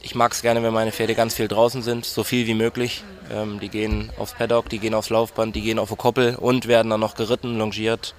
ich 0.02 0.14
mag 0.14 0.32
es 0.32 0.42
gerne, 0.42 0.62
wenn 0.62 0.72
meine 0.72 0.92
Pferde 0.92 1.14
ganz 1.14 1.34
viel 1.34 1.48
draußen 1.48 1.82
sind, 1.82 2.06
so 2.06 2.24
viel 2.24 2.46
wie 2.46 2.54
möglich. 2.54 3.02
Ähm, 3.32 3.60
die 3.60 3.68
gehen 3.68 4.10
aufs 4.18 4.32
Paddock, 4.34 4.68
die 4.68 4.78
gehen 4.78 4.94
aufs 4.94 5.10
Laufband, 5.10 5.54
die 5.54 5.60
gehen 5.60 5.78
auf 5.78 5.90
eine 5.90 5.96
Koppel 5.96 6.36
und 6.36 6.68
werden 6.68 6.90
dann 6.90 7.00
noch 7.00 7.14
geritten, 7.14 7.58
longiert. 7.58 8.14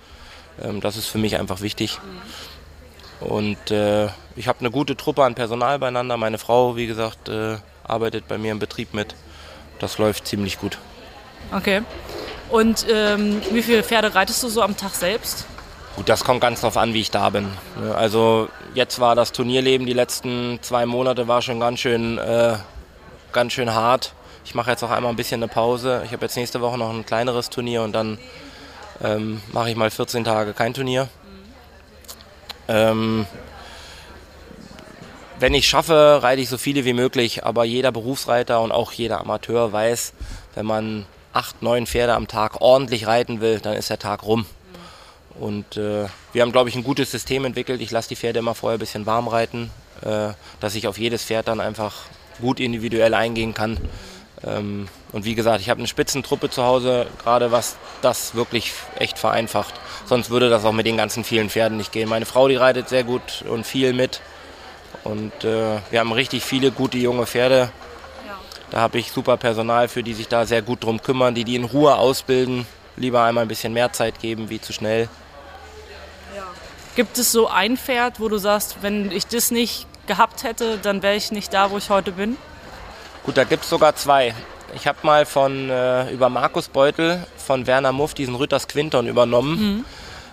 Ähm, 0.62 0.82
das 0.82 0.98
ist 0.98 1.08
für 1.08 1.18
mich 1.18 1.38
einfach 1.38 1.62
wichtig. 1.62 2.00
Mhm. 2.00 2.22
Und 3.22 3.72
äh, 3.72 4.08
ich 4.36 4.48
habe 4.48 4.60
eine 4.60 4.72
gute 4.72 4.98
Truppe 4.98 5.24
an 5.24 5.36
Personal 5.36 5.80
beieinander. 5.80 6.18
Meine 6.18 6.38
Frau, 6.38 6.76
wie 6.76 6.88
gesagt, 6.88 7.30
äh, 7.30 7.58
arbeitet 7.84 8.28
bei 8.28 8.38
mir 8.38 8.52
im 8.52 8.60
Betrieb 8.60 8.94
mit. 8.94 9.16
Das 9.80 9.98
läuft 9.98 10.28
ziemlich 10.28 10.60
gut. 10.60 10.78
Okay. 11.56 11.82
Und 12.50 12.86
ähm, 12.92 13.42
wie 13.52 13.62
viele 13.62 13.84
Pferde 13.84 14.14
reitest 14.14 14.44
du 14.44 14.50
so 14.50 14.62
am 14.62 14.76
Tag 14.76 14.94
selbst? 14.94 15.46
Gut, 15.96 16.10
das 16.10 16.24
kommt 16.24 16.42
ganz 16.42 16.62
drauf 16.62 16.78
an, 16.78 16.94
wie 16.94 17.02
ich 17.02 17.12
da 17.12 17.30
bin. 17.30 17.48
Also 17.96 18.50
jetzt 18.74 19.00
war 19.00 19.16
das 19.16 19.32
Turnierleben, 19.32 19.86
die 19.86 19.94
letzten 19.94 20.60
zwei 20.62 20.86
Monate 20.86 21.28
war 21.28 21.42
schon 21.42 21.60
ganz 21.60 21.80
schön, 21.80 22.18
äh, 22.18 22.56
ganz 23.34 23.54
schön 23.54 23.74
hart. 23.74 24.14
Ich 24.46 24.56
mache 24.56 24.72
jetzt 24.72 24.84
auch 24.84 24.90
einmal 24.90 25.12
ein 25.12 25.16
bisschen 25.16 25.44
eine 25.44 25.52
Pause. 25.52 26.02
Ich 26.06 26.14
habe 26.14 26.24
jetzt 26.26 26.36
nächste 26.36 26.62
Woche 26.62 26.78
noch 26.78 26.90
ein 26.90 27.06
kleineres 27.06 27.50
Turnier 27.50 27.84
und 27.84 27.94
dann 27.94 28.18
ähm, 29.04 29.42
mache 29.52 29.70
ich 29.70 29.76
mal 29.76 29.90
14 29.90 30.24
Tage 30.24 30.54
kein 30.54 30.74
Turnier. 30.74 31.10
Ähm, 32.72 33.26
wenn 35.40 35.54
ich 35.54 35.68
schaffe, 35.68 36.20
reite 36.22 36.42
ich 36.42 36.48
so 36.48 36.58
viele 36.58 36.86
wie 36.86 36.94
möglich, 36.94 37.44
aber 37.44 37.66
jeder 37.66 37.92
Berufsreiter 37.92 38.62
und 38.62 38.72
auch 38.72 38.94
jeder 38.94 39.20
Amateur 39.20 39.74
weiß, 39.74 40.14
wenn 40.56 40.66
man 40.66 41.06
acht, 41.34 41.62
neun 41.62 41.86
Pferde 41.86 42.14
am 42.14 42.28
Tag 42.28 42.62
ordentlich 42.62 43.08
reiten 43.08 43.42
will, 43.42 43.60
dann 43.60 43.74
ist 43.74 43.90
der 43.90 44.00
Tag 44.00 44.24
rum. 44.24 44.46
Und 45.38 45.76
äh, 45.76 46.06
wir 46.32 46.42
haben, 46.42 46.52
glaube 46.52 46.70
ich, 46.70 46.76
ein 46.76 46.84
gutes 46.84 47.12
System 47.12 47.44
entwickelt. 47.44 47.82
Ich 47.82 47.92
lasse 47.92 48.10
die 48.10 48.16
Pferde 48.16 48.40
immer 48.40 48.56
vorher 48.56 48.78
ein 48.78 48.80
bisschen 48.80 49.06
warm 49.06 49.28
reiten, 49.28 49.70
äh, 50.02 50.30
dass 50.62 50.76
ich 50.76 50.88
auf 50.88 50.98
jedes 50.98 51.26
Pferd 51.26 51.50
dann 51.50 51.60
einfach 51.60 52.04
gut 52.40 52.60
individuell 52.60 53.14
eingehen 53.14 53.54
kann. 53.54 53.78
Ähm, 54.46 54.88
und 55.12 55.26
wie 55.26 55.36
gesagt, 55.36 55.62
ich 55.62 55.70
habe 55.70 55.80
eine 55.80 55.88
Spitzentruppe 55.88 56.50
zu 56.50 56.64
Hause, 56.64 57.08
gerade 57.24 57.52
was 57.52 57.76
das 58.02 58.34
wirklich 58.36 58.74
echt 58.98 59.20
vereinfacht. 59.20 59.74
Sonst 60.06 60.30
würde 60.30 60.50
das 60.50 60.66
auch 60.66 60.72
mit 60.72 60.86
den 60.86 60.98
ganzen 60.98 61.24
vielen 61.24 61.50
Pferden 61.50 61.78
nicht 61.78 61.92
gehen. 61.92 62.10
Meine 62.10 62.26
Frau, 62.26 62.48
die 62.48 62.56
reitet 62.56 62.90
sehr 62.90 63.04
gut 63.04 63.44
und 63.48 63.66
viel 63.66 63.94
mit. 63.94 64.22
Und 65.04 65.44
äh, 65.44 65.80
wir 65.90 66.00
haben 66.00 66.12
richtig 66.12 66.44
viele 66.44 66.72
gute 66.72 66.98
junge 66.98 67.26
Pferde. 67.26 67.72
Da 68.72 68.80
habe 68.80 69.00
ich 69.00 69.12
super 69.12 69.36
Personal 69.38 69.90
für, 69.90 70.02
die 70.02 70.14
sich 70.14 70.28
da 70.28 70.46
sehr 70.46 70.62
gut 70.62 70.84
drum 70.84 71.02
kümmern, 71.02 71.36
die 71.36 71.44
die 71.44 71.56
in 71.56 71.66
Ruhe 71.66 71.96
ausbilden. 71.96 72.66
Lieber 72.96 73.24
einmal 73.24 73.44
ein 73.44 73.48
bisschen 73.48 73.74
mehr 73.74 73.92
Zeit 73.92 74.20
geben, 74.20 74.50
wie 74.50 74.62
zu 74.62 74.74
schnell. 74.74 75.10
Gibt 76.96 77.18
es 77.18 77.32
so 77.32 77.48
ein 77.48 77.78
Pferd, 77.78 78.20
wo 78.20 78.28
du 78.28 78.38
sagst, 78.38 78.78
wenn 78.82 79.12
ich 79.12 79.28
das 79.28 79.52
nicht 79.52 79.88
gehabt 80.08 80.44
hätte, 80.44 80.78
dann 80.78 81.02
wäre 81.02 81.16
ich 81.16 81.32
nicht 81.32 81.54
da, 81.54 81.72
wo 81.72 81.78
ich 81.78 81.90
heute 81.90 82.12
bin? 82.12 82.38
Gut, 83.24 83.38
da 83.38 83.44
gibt 83.44 83.64
es 83.64 83.70
sogar 83.70 83.96
zwei. 83.96 84.34
Ich 84.76 84.88
habe 84.88 85.00
mal 85.04 85.26
von 85.26 85.70
äh, 85.70 86.10
über 86.12 86.30
Markus 86.30 86.70
Beutel 86.70 87.26
von 87.38 87.68
Werner 87.68 87.92
Muff 87.92 88.14
diesen 88.14 88.36
Rütters 88.36 88.68
Quinton 88.68 89.08
übernommen. 89.08 89.60
Mhm. 89.60 89.86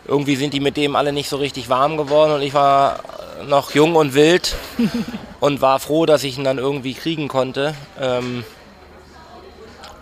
Irgendwie 0.07 0.37
sind 0.37 0.55
die 0.55 0.61
mit 0.61 0.77
dem 0.77 0.97
alle 0.97 1.13
nicht 1.13 1.29
so 1.29 1.37
richtig 1.37 1.69
warm 1.69 1.97
geworden 1.97 2.33
und 2.33 2.43
ich 2.43 2.55
war 2.55 3.01
noch 3.47 3.73
jung 3.75 3.95
und 3.95 4.15
wild 4.15 4.57
und 5.41 5.61
war 5.61 5.81
froh, 5.81 6.07
dass 6.07 6.25
ich 6.25 6.39
ihn 6.39 6.45
dann 6.45 6.59
irgendwie 6.59 6.95
kriegen 6.95 7.29
konnte. 7.29 7.75
Ähm, 8.01 8.45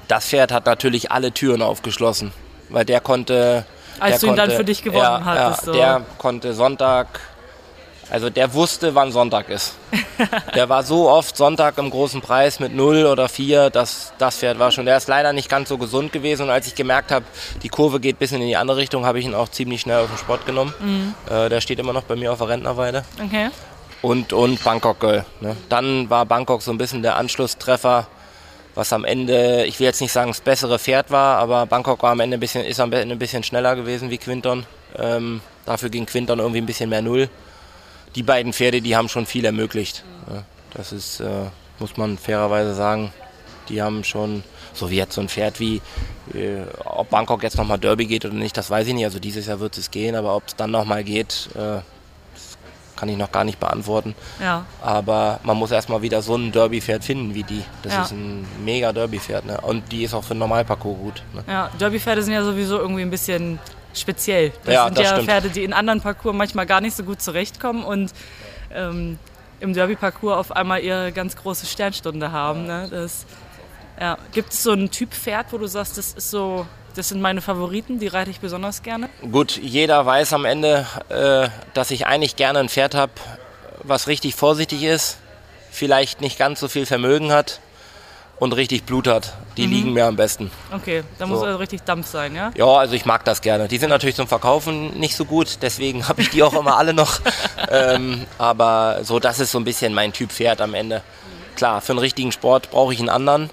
das 0.06 0.26
Pferd 0.26 0.52
hat 0.52 0.66
natürlich 0.66 1.10
alle 1.10 1.32
Türen 1.32 1.62
aufgeschlossen, 1.62 2.32
weil 2.68 2.84
der 2.84 3.00
konnte. 3.00 3.64
Als 3.98 4.20
der 4.20 4.28
du 4.28 4.34
ihn 4.34 4.36
dann 4.36 4.50
für 4.50 4.64
dich 4.64 4.82
gewonnen 4.82 5.02
ja, 5.02 5.24
hattest. 5.24 5.66
Ja, 5.66 5.66
so. 5.66 5.72
Der 5.72 6.02
konnte 6.18 6.52
Sonntag 6.52 7.20
also 8.10 8.30
der 8.30 8.52
wusste, 8.54 8.94
wann 8.94 9.10
Sonntag 9.12 9.48
ist. 9.48 9.74
der 10.54 10.68
war 10.68 10.82
so 10.82 11.08
oft 11.08 11.36
Sonntag 11.36 11.78
im 11.78 11.90
großen 11.90 12.20
Preis 12.20 12.60
mit 12.60 12.74
0 12.74 13.06
oder 13.06 13.28
4, 13.28 13.70
dass 13.70 14.12
das 14.18 14.36
Pferd 14.38 14.58
war 14.58 14.70
schon. 14.70 14.86
Der 14.86 14.96
ist 14.96 15.08
leider 15.08 15.32
nicht 15.32 15.48
ganz 15.48 15.68
so 15.68 15.78
gesund 15.78 16.12
gewesen 16.12 16.44
und 16.44 16.50
als 16.50 16.66
ich 16.66 16.74
gemerkt 16.74 17.10
habe, 17.10 17.24
die 17.62 17.68
Kurve 17.68 18.00
geht 18.00 18.16
ein 18.16 18.18
bisschen 18.18 18.40
in 18.40 18.48
die 18.48 18.56
andere 18.56 18.78
Richtung, 18.78 19.06
habe 19.06 19.18
ich 19.18 19.24
ihn 19.24 19.34
auch 19.34 19.48
ziemlich 19.48 19.80
schnell 19.80 20.00
auf 20.00 20.08
den 20.08 20.18
Sport 20.18 20.46
genommen. 20.46 20.74
Mhm. 20.80 21.14
Äh, 21.30 21.48
der 21.48 21.60
steht 21.60 21.78
immer 21.78 21.92
noch 21.92 22.04
bei 22.04 22.16
mir 22.16 22.32
auf 22.32 22.38
der 22.38 22.48
Rentnerweide. 22.48 23.04
Okay. 23.24 23.50
Und, 24.02 24.32
und 24.32 24.62
Bangkok 24.62 25.00
Girl. 25.00 25.24
Ne? 25.40 25.56
Dann 25.68 26.10
war 26.10 26.26
Bangkok 26.26 26.62
so 26.62 26.70
ein 26.70 26.78
bisschen 26.78 27.02
der 27.02 27.16
Anschlusstreffer, 27.16 28.06
was 28.74 28.92
am 28.92 29.04
Ende, 29.04 29.64
ich 29.64 29.80
will 29.80 29.86
jetzt 29.86 30.00
nicht 30.00 30.12
sagen, 30.12 30.30
das 30.30 30.40
bessere 30.40 30.78
Pferd 30.78 31.10
war, 31.10 31.38
aber 31.38 31.66
Bangkok 31.66 32.02
war 32.02 32.12
am 32.12 32.20
Ende 32.20 32.36
ein 32.36 32.40
bisschen, 32.40 32.64
ist 32.64 32.78
am 32.78 32.92
Ende 32.92 33.14
ein 33.14 33.18
bisschen 33.18 33.42
schneller 33.42 33.74
gewesen 33.74 34.10
wie 34.10 34.18
Quinton. 34.18 34.66
Ähm, 34.98 35.40
dafür 35.64 35.88
ging 35.88 36.06
Quinton 36.06 36.38
irgendwie 36.38 36.60
ein 36.60 36.66
bisschen 36.66 36.90
mehr 36.90 37.02
Null 37.02 37.28
die 38.16 38.22
beiden 38.22 38.52
Pferde, 38.52 38.80
die 38.80 38.96
haben 38.96 39.08
schon 39.08 39.26
viel 39.26 39.44
ermöglicht. 39.44 40.02
Das 40.74 40.92
ist, 40.92 41.20
äh, 41.20 41.44
muss 41.78 41.96
man 41.96 42.18
fairerweise 42.18 42.74
sagen, 42.74 43.12
die 43.68 43.82
haben 43.82 44.04
schon, 44.04 44.42
so 44.74 44.90
wie 44.90 44.96
jetzt 44.96 45.14
so 45.14 45.20
ein 45.20 45.28
Pferd 45.28 45.60
wie, 45.60 45.80
äh, 46.34 46.62
ob 46.84 47.10
Bangkok 47.10 47.42
jetzt 47.42 47.56
nochmal 47.56 47.78
Derby 47.78 48.06
geht 48.06 48.24
oder 48.24 48.34
nicht, 48.34 48.56
das 48.56 48.70
weiß 48.70 48.86
ich 48.86 48.94
nicht. 48.94 49.04
Also 49.04 49.18
dieses 49.18 49.46
Jahr 49.46 49.60
wird 49.60 49.78
es 49.78 49.90
gehen, 49.90 50.14
aber 50.14 50.36
ob 50.36 50.48
es 50.48 50.56
dann 50.56 50.70
nochmal 50.70 51.04
geht, 51.04 51.48
äh, 51.54 51.80
kann 52.96 53.08
ich 53.10 53.16
noch 53.16 53.30
gar 53.30 53.44
nicht 53.44 53.60
beantworten. 53.60 54.14
Ja. 54.40 54.64
Aber 54.80 55.40
man 55.42 55.56
muss 55.56 55.70
erstmal 55.70 56.00
wieder 56.02 56.22
so 56.22 56.36
ein 56.36 56.50
Derby-Pferd 56.50 57.04
finden 57.04 57.34
wie 57.34 57.42
die. 57.42 57.62
Das 57.82 57.92
ja. 57.92 58.02
ist 58.02 58.12
ein 58.12 58.46
mega 58.64 58.92
Derby-Pferd. 58.92 59.44
Ne? 59.44 59.60
Und 59.60 59.92
die 59.92 60.04
ist 60.04 60.14
auch 60.14 60.24
für 60.24 60.30
einen 60.30 60.40
Normalparcours 60.40 60.98
gut. 60.98 61.22
Ne? 61.34 61.44
Ja, 61.46 61.70
Derby-Pferde 61.78 62.22
sind 62.22 62.32
ja 62.32 62.42
sowieso 62.42 62.78
irgendwie 62.78 63.02
ein 63.02 63.10
bisschen 63.10 63.58
speziell. 63.98 64.52
Das 64.64 64.74
ja, 64.74 64.84
sind 64.86 64.98
das 64.98 65.04
ja 65.04 65.10
stimmt. 65.12 65.28
Pferde, 65.28 65.48
die 65.50 65.64
in 65.64 65.72
anderen 65.72 66.00
Parcours 66.00 66.34
manchmal 66.34 66.66
gar 66.66 66.80
nicht 66.80 66.96
so 66.96 67.02
gut 67.02 67.20
zurechtkommen 67.20 67.84
und 67.84 68.12
ähm, 68.74 69.18
im 69.60 69.72
Derby-Parcours 69.72 70.36
auf 70.36 70.52
einmal 70.52 70.80
ihre 70.82 71.12
ganz 71.12 71.36
große 71.36 71.66
Sternstunde 71.66 72.32
haben. 72.32 72.66
Ne? 72.66 72.88
Das, 72.90 73.26
ja. 74.00 74.18
Gibt 74.32 74.52
es 74.52 74.62
so 74.62 74.72
einen 74.72 74.90
Typ 74.90 75.12
Pferd, 75.12 75.52
wo 75.52 75.58
du 75.58 75.66
sagst, 75.66 75.98
das 75.98 76.12
ist 76.12 76.30
so, 76.30 76.66
das 76.94 77.08
sind 77.08 77.20
meine 77.20 77.40
Favoriten, 77.40 77.98
die 77.98 78.08
reite 78.08 78.30
ich 78.30 78.40
besonders 78.40 78.82
gerne? 78.82 79.08
Gut, 79.30 79.56
jeder 79.56 80.04
weiß 80.04 80.32
am 80.32 80.44
Ende, 80.44 80.86
äh, 81.08 81.48
dass 81.74 81.90
ich 81.90 82.06
eigentlich 82.06 82.36
gerne 82.36 82.58
ein 82.58 82.68
Pferd 82.68 82.94
habe, 82.94 83.12
was 83.82 84.08
richtig 84.08 84.34
vorsichtig 84.34 84.82
ist, 84.82 85.18
vielleicht 85.70 86.20
nicht 86.20 86.38
ganz 86.38 86.60
so 86.60 86.68
viel 86.68 86.86
Vermögen 86.86 87.32
hat 87.32 87.60
und 88.38 88.52
richtig 88.52 88.84
Blut 88.84 89.06
hat. 89.06 89.34
Die 89.56 89.66
mhm. 89.66 89.72
liegen 89.72 89.92
mir 89.92 90.06
am 90.06 90.16
besten. 90.16 90.50
Okay, 90.72 91.02
da 91.18 91.26
muss 91.26 91.42
also 91.42 91.58
richtig 91.58 91.82
Dampf 91.82 92.06
sein, 92.06 92.34
ja? 92.34 92.50
Ja, 92.54 92.66
also 92.66 92.94
ich 92.94 93.06
mag 93.06 93.24
das 93.24 93.40
gerne. 93.40 93.68
Die 93.68 93.78
sind 93.78 93.90
natürlich 93.90 94.16
zum 94.16 94.28
Verkaufen 94.28 94.98
nicht 94.98 95.16
so 95.16 95.24
gut, 95.24 95.58
deswegen 95.62 96.08
habe 96.08 96.20
ich 96.20 96.30
die 96.30 96.42
auch 96.42 96.54
immer 96.54 96.76
alle 96.76 96.92
noch. 96.92 97.20
Ähm, 97.70 98.26
aber 98.38 99.00
so, 99.02 99.18
das 99.18 99.40
ist 99.40 99.50
so 99.50 99.58
ein 99.58 99.64
bisschen 99.64 99.94
mein 99.94 100.12
Typ 100.12 100.30
Pferd 100.30 100.60
am 100.60 100.74
Ende. 100.74 101.02
Klar, 101.54 101.80
für 101.80 101.92
einen 101.92 102.00
richtigen 102.00 102.32
Sport 102.32 102.70
brauche 102.70 102.92
ich 102.92 103.00
einen 103.00 103.08
anderen, 103.08 103.50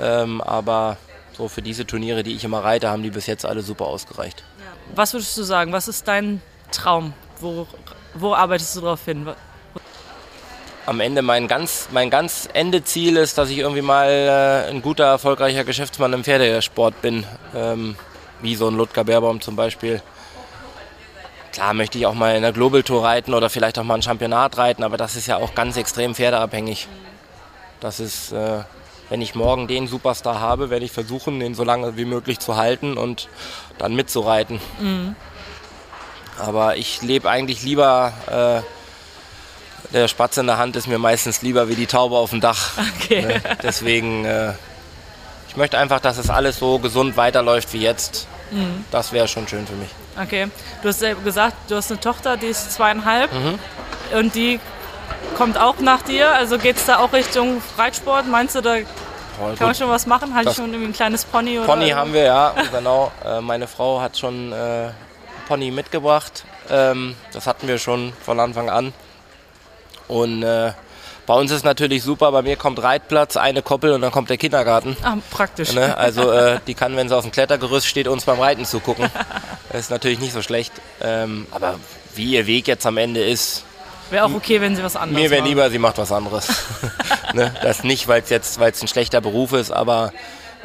ähm, 0.00 0.40
aber 0.40 0.96
so 1.36 1.48
für 1.48 1.60
diese 1.60 1.86
Turniere, 1.86 2.22
die 2.22 2.34
ich 2.34 2.44
immer 2.44 2.64
reite, 2.64 2.88
haben 2.88 3.02
die 3.02 3.10
bis 3.10 3.26
jetzt 3.26 3.44
alle 3.44 3.62
super 3.62 3.86
ausgereicht. 3.86 4.42
Was 4.94 5.12
würdest 5.12 5.36
du 5.36 5.42
sagen? 5.42 5.72
Was 5.72 5.88
ist 5.88 6.08
dein 6.08 6.40
Traum? 6.70 7.12
Wo, 7.40 7.66
wo 8.14 8.34
arbeitest 8.34 8.76
du 8.76 8.80
darauf 8.80 9.04
hin? 9.04 9.26
Am 10.86 11.00
Ende 11.00 11.22
mein 11.22 11.48
ganz, 11.48 11.88
mein 11.92 12.10
ganz 12.10 12.48
Endeziel 12.52 13.16
ist, 13.16 13.38
dass 13.38 13.50
ich 13.50 13.58
irgendwie 13.58 13.82
mal 13.82 14.08
äh, 14.08 14.70
ein 14.70 14.82
guter, 14.82 15.04
erfolgreicher 15.04 15.64
Geschäftsmann 15.64 16.12
im 16.12 16.24
Pferdesport 16.24 17.00
bin. 17.02 17.24
Ähm, 17.54 17.96
wie 18.42 18.56
so 18.56 18.68
ein 18.68 18.76
Ludger 18.76 19.04
Beerbaum 19.04 19.40
zum 19.40 19.56
Beispiel. 19.56 20.02
Klar 21.52 21.74
möchte 21.74 21.98
ich 21.98 22.06
auch 22.06 22.14
mal 22.14 22.34
in 22.34 22.42
der 22.42 22.52
Global 22.52 22.82
Tour 22.82 23.04
reiten 23.04 23.34
oder 23.34 23.50
vielleicht 23.50 23.78
auch 23.78 23.84
mal 23.84 23.94
ein 23.94 24.02
Championat 24.02 24.58
reiten, 24.58 24.82
aber 24.82 24.96
das 24.96 25.16
ist 25.16 25.26
ja 25.26 25.36
auch 25.36 25.54
ganz 25.54 25.76
extrem 25.76 26.14
pferdeabhängig. 26.14 26.88
Das 27.80 28.00
ist, 28.00 28.32
äh, 28.32 28.60
wenn 29.10 29.20
ich 29.20 29.34
morgen 29.34 29.68
den 29.68 29.86
Superstar 29.86 30.40
habe, 30.40 30.70
werde 30.70 30.84
ich 30.84 30.92
versuchen, 30.92 31.40
den 31.40 31.54
so 31.54 31.64
lange 31.64 31.96
wie 31.96 32.04
möglich 32.04 32.38
zu 32.38 32.56
halten 32.56 32.96
und 32.96 33.28
dann 33.78 33.94
mitzureiten. 33.94 34.60
Mhm. 34.80 35.14
Aber 36.38 36.76
ich 36.76 37.02
lebe 37.02 37.28
eigentlich 37.28 37.62
lieber, 37.62 38.12
äh, 38.62 38.81
der 39.92 40.08
Spatz 40.08 40.36
in 40.36 40.46
der 40.46 40.58
Hand 40.58 40.76
ist 40.76 40.86
mir 40.86 40.98
meistens 40.98 41.42
lieber 41.42 41.68
wie 41.68 41.74
die 41.74 41.86
Taube 41.86 42.16
auf 42.16 42.30
dem 42.30 42.40
Dach. 42.40 42.72
Okay. 43.02 43.22
Ne? 43.22 43.42
Deswegen, 43.62 44.24
äh, 44.24 44.52
ich 45.48 45.56
möchte 45.56 45.78
einfach, 45.78 46.00
dass 46.00 46.18
es 46.18 46.30
alles 46.30 46.58
so 46.58 46.78
gesund 46.78 47.16
weiterläuft 47.16 47.72
wie 47.72 47.80
jetzt. 47.80 48.26
Mhm. 48.50 48.84
Das 48.90 49.12
wäre 49.12 49.28
schon 49.28 49.48
schön 49.48 49.66
für 49.66 49.74
mich. 49.74 49.90
Okay. 50.20 50.48
Du 50.82 50.88
hast 50.88 51.04
gesagt, 51.24 51.56
du 51.68 51.76
hast 51.76 51.90
eine 51.90 52.00
Tochter, 52.00 52.36
die 52.36 52.46
ist 52.46 52.72
zweieinhalb 52.72 53.32
mhm. 53.32 53.58
und 54.16 54.34
die 54.34 54.60
kommt 55.36 55.58
auch 55.58 55.78
nach 55.80 56.02
dir. 56.02 56.32
Also 56.32 56.58
geht 56.58 56.76
es 56.76 56.86
da 56.86 56.98
auch 56.98 57.12
Richtung 57.12 57.62
Reitsport? 57.76 58.28
Meinst 58.28 58.54
du, 58.54 58.60
da 58.60 58.76
kann 58.76 59.56
man 59.66 59.74
schon 59.74 59.88
was 59.88 60.06
machen? 60.06 60.34
Hat 60.34 60.54
schon 60.54 60.70
irgendwie 60.70 60.90
ein 60.90 60.92
kleines 60.92 61.24
Pony? 61.24 61.58
Oder 61.58 61.66
Pony 61.66 61.90
haben 61.90 62.12
wir, 62.12 62.24
ja, 62.24 62.54
genau. 62.70 63.12
Äh, 63.24 63.40
meine 63.40 63.66
Frau 63.66 64.00
hat 64.00 64.16
schon 64.18 64.52
äh, 64.52 64.90
Pony 65.48 65.70
mitgebracht. 65.70 66.44
Ähm, 66.70 67.16
das 67.32 67.46
hatten 67.46 67.66
wir 67.66 67.78
schon 67.78 68.12
von 68.24 68.38
Anfang 68.40 68.70
an. 68.70 68.92
Und 70.12 70.42
äh, 70.42 70.72
bei 71.26 71.34
uns 71.34 71.50
ist 71.50 71.64
natürlich 71.64 72.02
super, 72.02 72.30
bei 72.32 72.42
mir 72.42 72.56
kommt 72.56 72.82
Reitplatz, 72.82 73.36
eine 73.38 73.62
Koppel 73.62 73.92
und 73.92 74.02
dann 74.02 74.10
kommt 74.10 74.28
der 74.28 74.36
Kindergarten. 74.36 74.96
Ah, 75.02 75.16
praktisch. 75.30 75.72
Ne? 75.72 75.96
Also 75.96 76.30
äh, 76.30 76.58
die 76.66 76.74
kann, 76.74 76.96
wenn 76.96 77.08
sie 77.08 77.16
auf 77.16 77.24
dem 77.24 77.32
Klettergerüst 77.32 77.86
steht, 77.86 78.08
uns 78.08 78.24
beim 78.24 78.38
Reiten 78.38 78.66
zugucken. 78.66 79.08
Das 79.70 79.80
ist 79.80 79.90
natürlich 79.90 80.18
nicht 80.18 80.32
so 80.32 80.42
schlecht. 80.42 80.72
Ähm, 81.00 81.46
aber 81.50 81.76
wie 82.14 82.32
ihr 82.32 82.46
Weg 82.46 82.68
jetzt 82.68 82.84
am 82.86 82.98
Ende 82.98 83.24
ist. 83.24 83.64
Wäre 84.10 84.26
auch 84.26 84.34
okay, 84.34 84.60
wenn 84.60 84.76
sie 84.76 84.82
was 84.82 84.96
anderes 84.96 85.22
Mir 85.22 85.30
wäre 85.30 85.42
lieber, 85.42 85.70
sie 85.70 85.78
macht 85.78 85.96
was 85.96 86.12
anderes. 86.12 86.48
ne? 87.32 87.54
Das 87.62 87.82
nicht, 87.84 88.08
weil 88.08 88.20
es 88.22 88.28
jetzt 88.28 88.60
weil's 88.60 88.82
ein 88.82 88.88
schlechter 88.88 89.22
Beruf 89.22 89.54
ist, 89.54 89.70
aber 89.70 90.12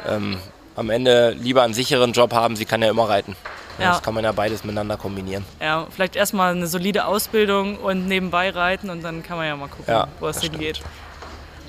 ähm, 0.06 0.38
am 0.76 0.90
Ende 0.90 1.30
lieber 1.30 1.62
einen 1.62 1.72
sicheren 1.72 2.12
Job 2.12 2.34
haben, 2.34 2.56
sie 2.56 2.66
kann 2.66 2.82
ja 2.82 2.90
immer 2.90 3.08
reiten. 3.08 3.36
Ja. 3.78 3.92
Das 3.92 4.02
kann 4.02 4.14
man 4.14 4.24
ja 4.24 4.32
beides 4.32 4.64
miteinander 4.64 4.96
kombinieren. 4.96 5.44
Ja, 5.60 5.86
vielleicht 5.90 6.16
erstmal 6.16 6.52
eine 6.52 6.66
solide 6.66 7.04
Ausbildung 7.04 7.76
und 7.76 8.06
nebenbei 8.06 8.50
reiten 8.50 8.90
und 8.90 9.02
dann 9.02 9.22
kann 9.22 9.36
man 9.36 9.46
ja 9.46 9.56
mal 9.56 9.68
gucken, 9.68 9.92
ja, 9.92 10.08
wo 10.20 10.28
es 10.28 10.40
hingeht. 10.40 10.80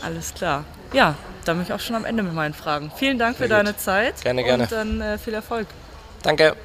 Alles 0.03 0.33
klar. 0.33 0.63
Ja, 0.93 1.15
dann 1.45 1.57
bin 1.57 1.65
ich 1.65 1.73
auch 1.73 1.79
schon 1.79 1.95
am 1.95 2.05
Ende 2.05 2.23
mit 2.23 2.33
meinen 2.33 2.53
Fragen. 2.53 2.91
Vielen 2.95 3.19
Dank 3.19 3.37
Sehr 3.37 3.47
für 3.47 3.53
gut. 3.53 3.57
deine 3.57 3.77
Zeit. 3.77 4.21
Gerne, 4.21 4.43
gerne. 4.43 4.63
Und 4.63 4.71
dann 4.71 5.01
äh, 5.01 5.17
viel 5.17 5.33
Erfolg. 5.33 5.67
Danke. 6.23 6.55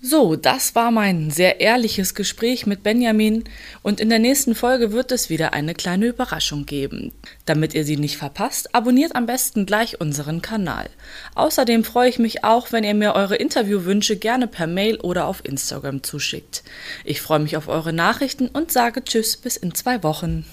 So, 0.00 0.36
das 0.36 0.76
war 0.76 0.92
mein 0.92 1.30
sehr 1.30 1.60
ehrliches 1.60 2.14
Gespräch 2.14 2.66
mit 2.66 2.84
Benjamin 2.84 3.42
und 3.82 4.00
in 4.00 4.08
der 4.08 4.20
nächsten 4.20 4.54
Folge 4.54 4.92
wird 4.92 5.10
es 5.10 5.28
wieder 5.28 5.52
eine 5.54 5.74
kleine 5.74 6.06
Überraschung 6.06 6.66
geben. 6.66 7.12
Damit 7.46 7.74
ihr 7.74 7.84
sie 7.84 7.96
nicht 7.96 8.16
verpasst, 8.16 8.74
abonniert 8.76 9.16
am 9.16 9.26
besten 9.26 9.66
gleich 9.66 10.00
unseren 10.00 10.40
Kanal. 10.40 10.88
Außerdem 11.34 11.82
freue 11.82 12.08
ich 12.08 12.20
mich 12.20 12.44
auch, 12.44 12.70
wenn 12.70 12.84
ihr 12.84 12.94
mir 12.94 13.14
eure 13.16 13.36
Interviewwünsche 13.36 14.16
gerne 14.16 14.46
per 14.46 14.68
Mail 14.68 15.00
oder 15.00 15.26
auf 15.26 15.44
Instagram 15.44 16.04
zuschickt. 16.04 16.62
Ich 17.04 17.20
freue 17.20 17.40
mich 17.40 17.56
auf 17.56 17.66
eure 17.66 17.92
Nachrichten 17.92 18.46
und 18.46 18.70
sage 18.70 19.02
Tschüss 19.02 19.36
bis 19.36 19.56
in 19.56 19.74
zwei 19.74 20.04
Wochen. 20.04 20.44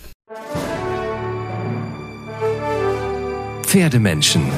Pferdemenschen 3.63 4.51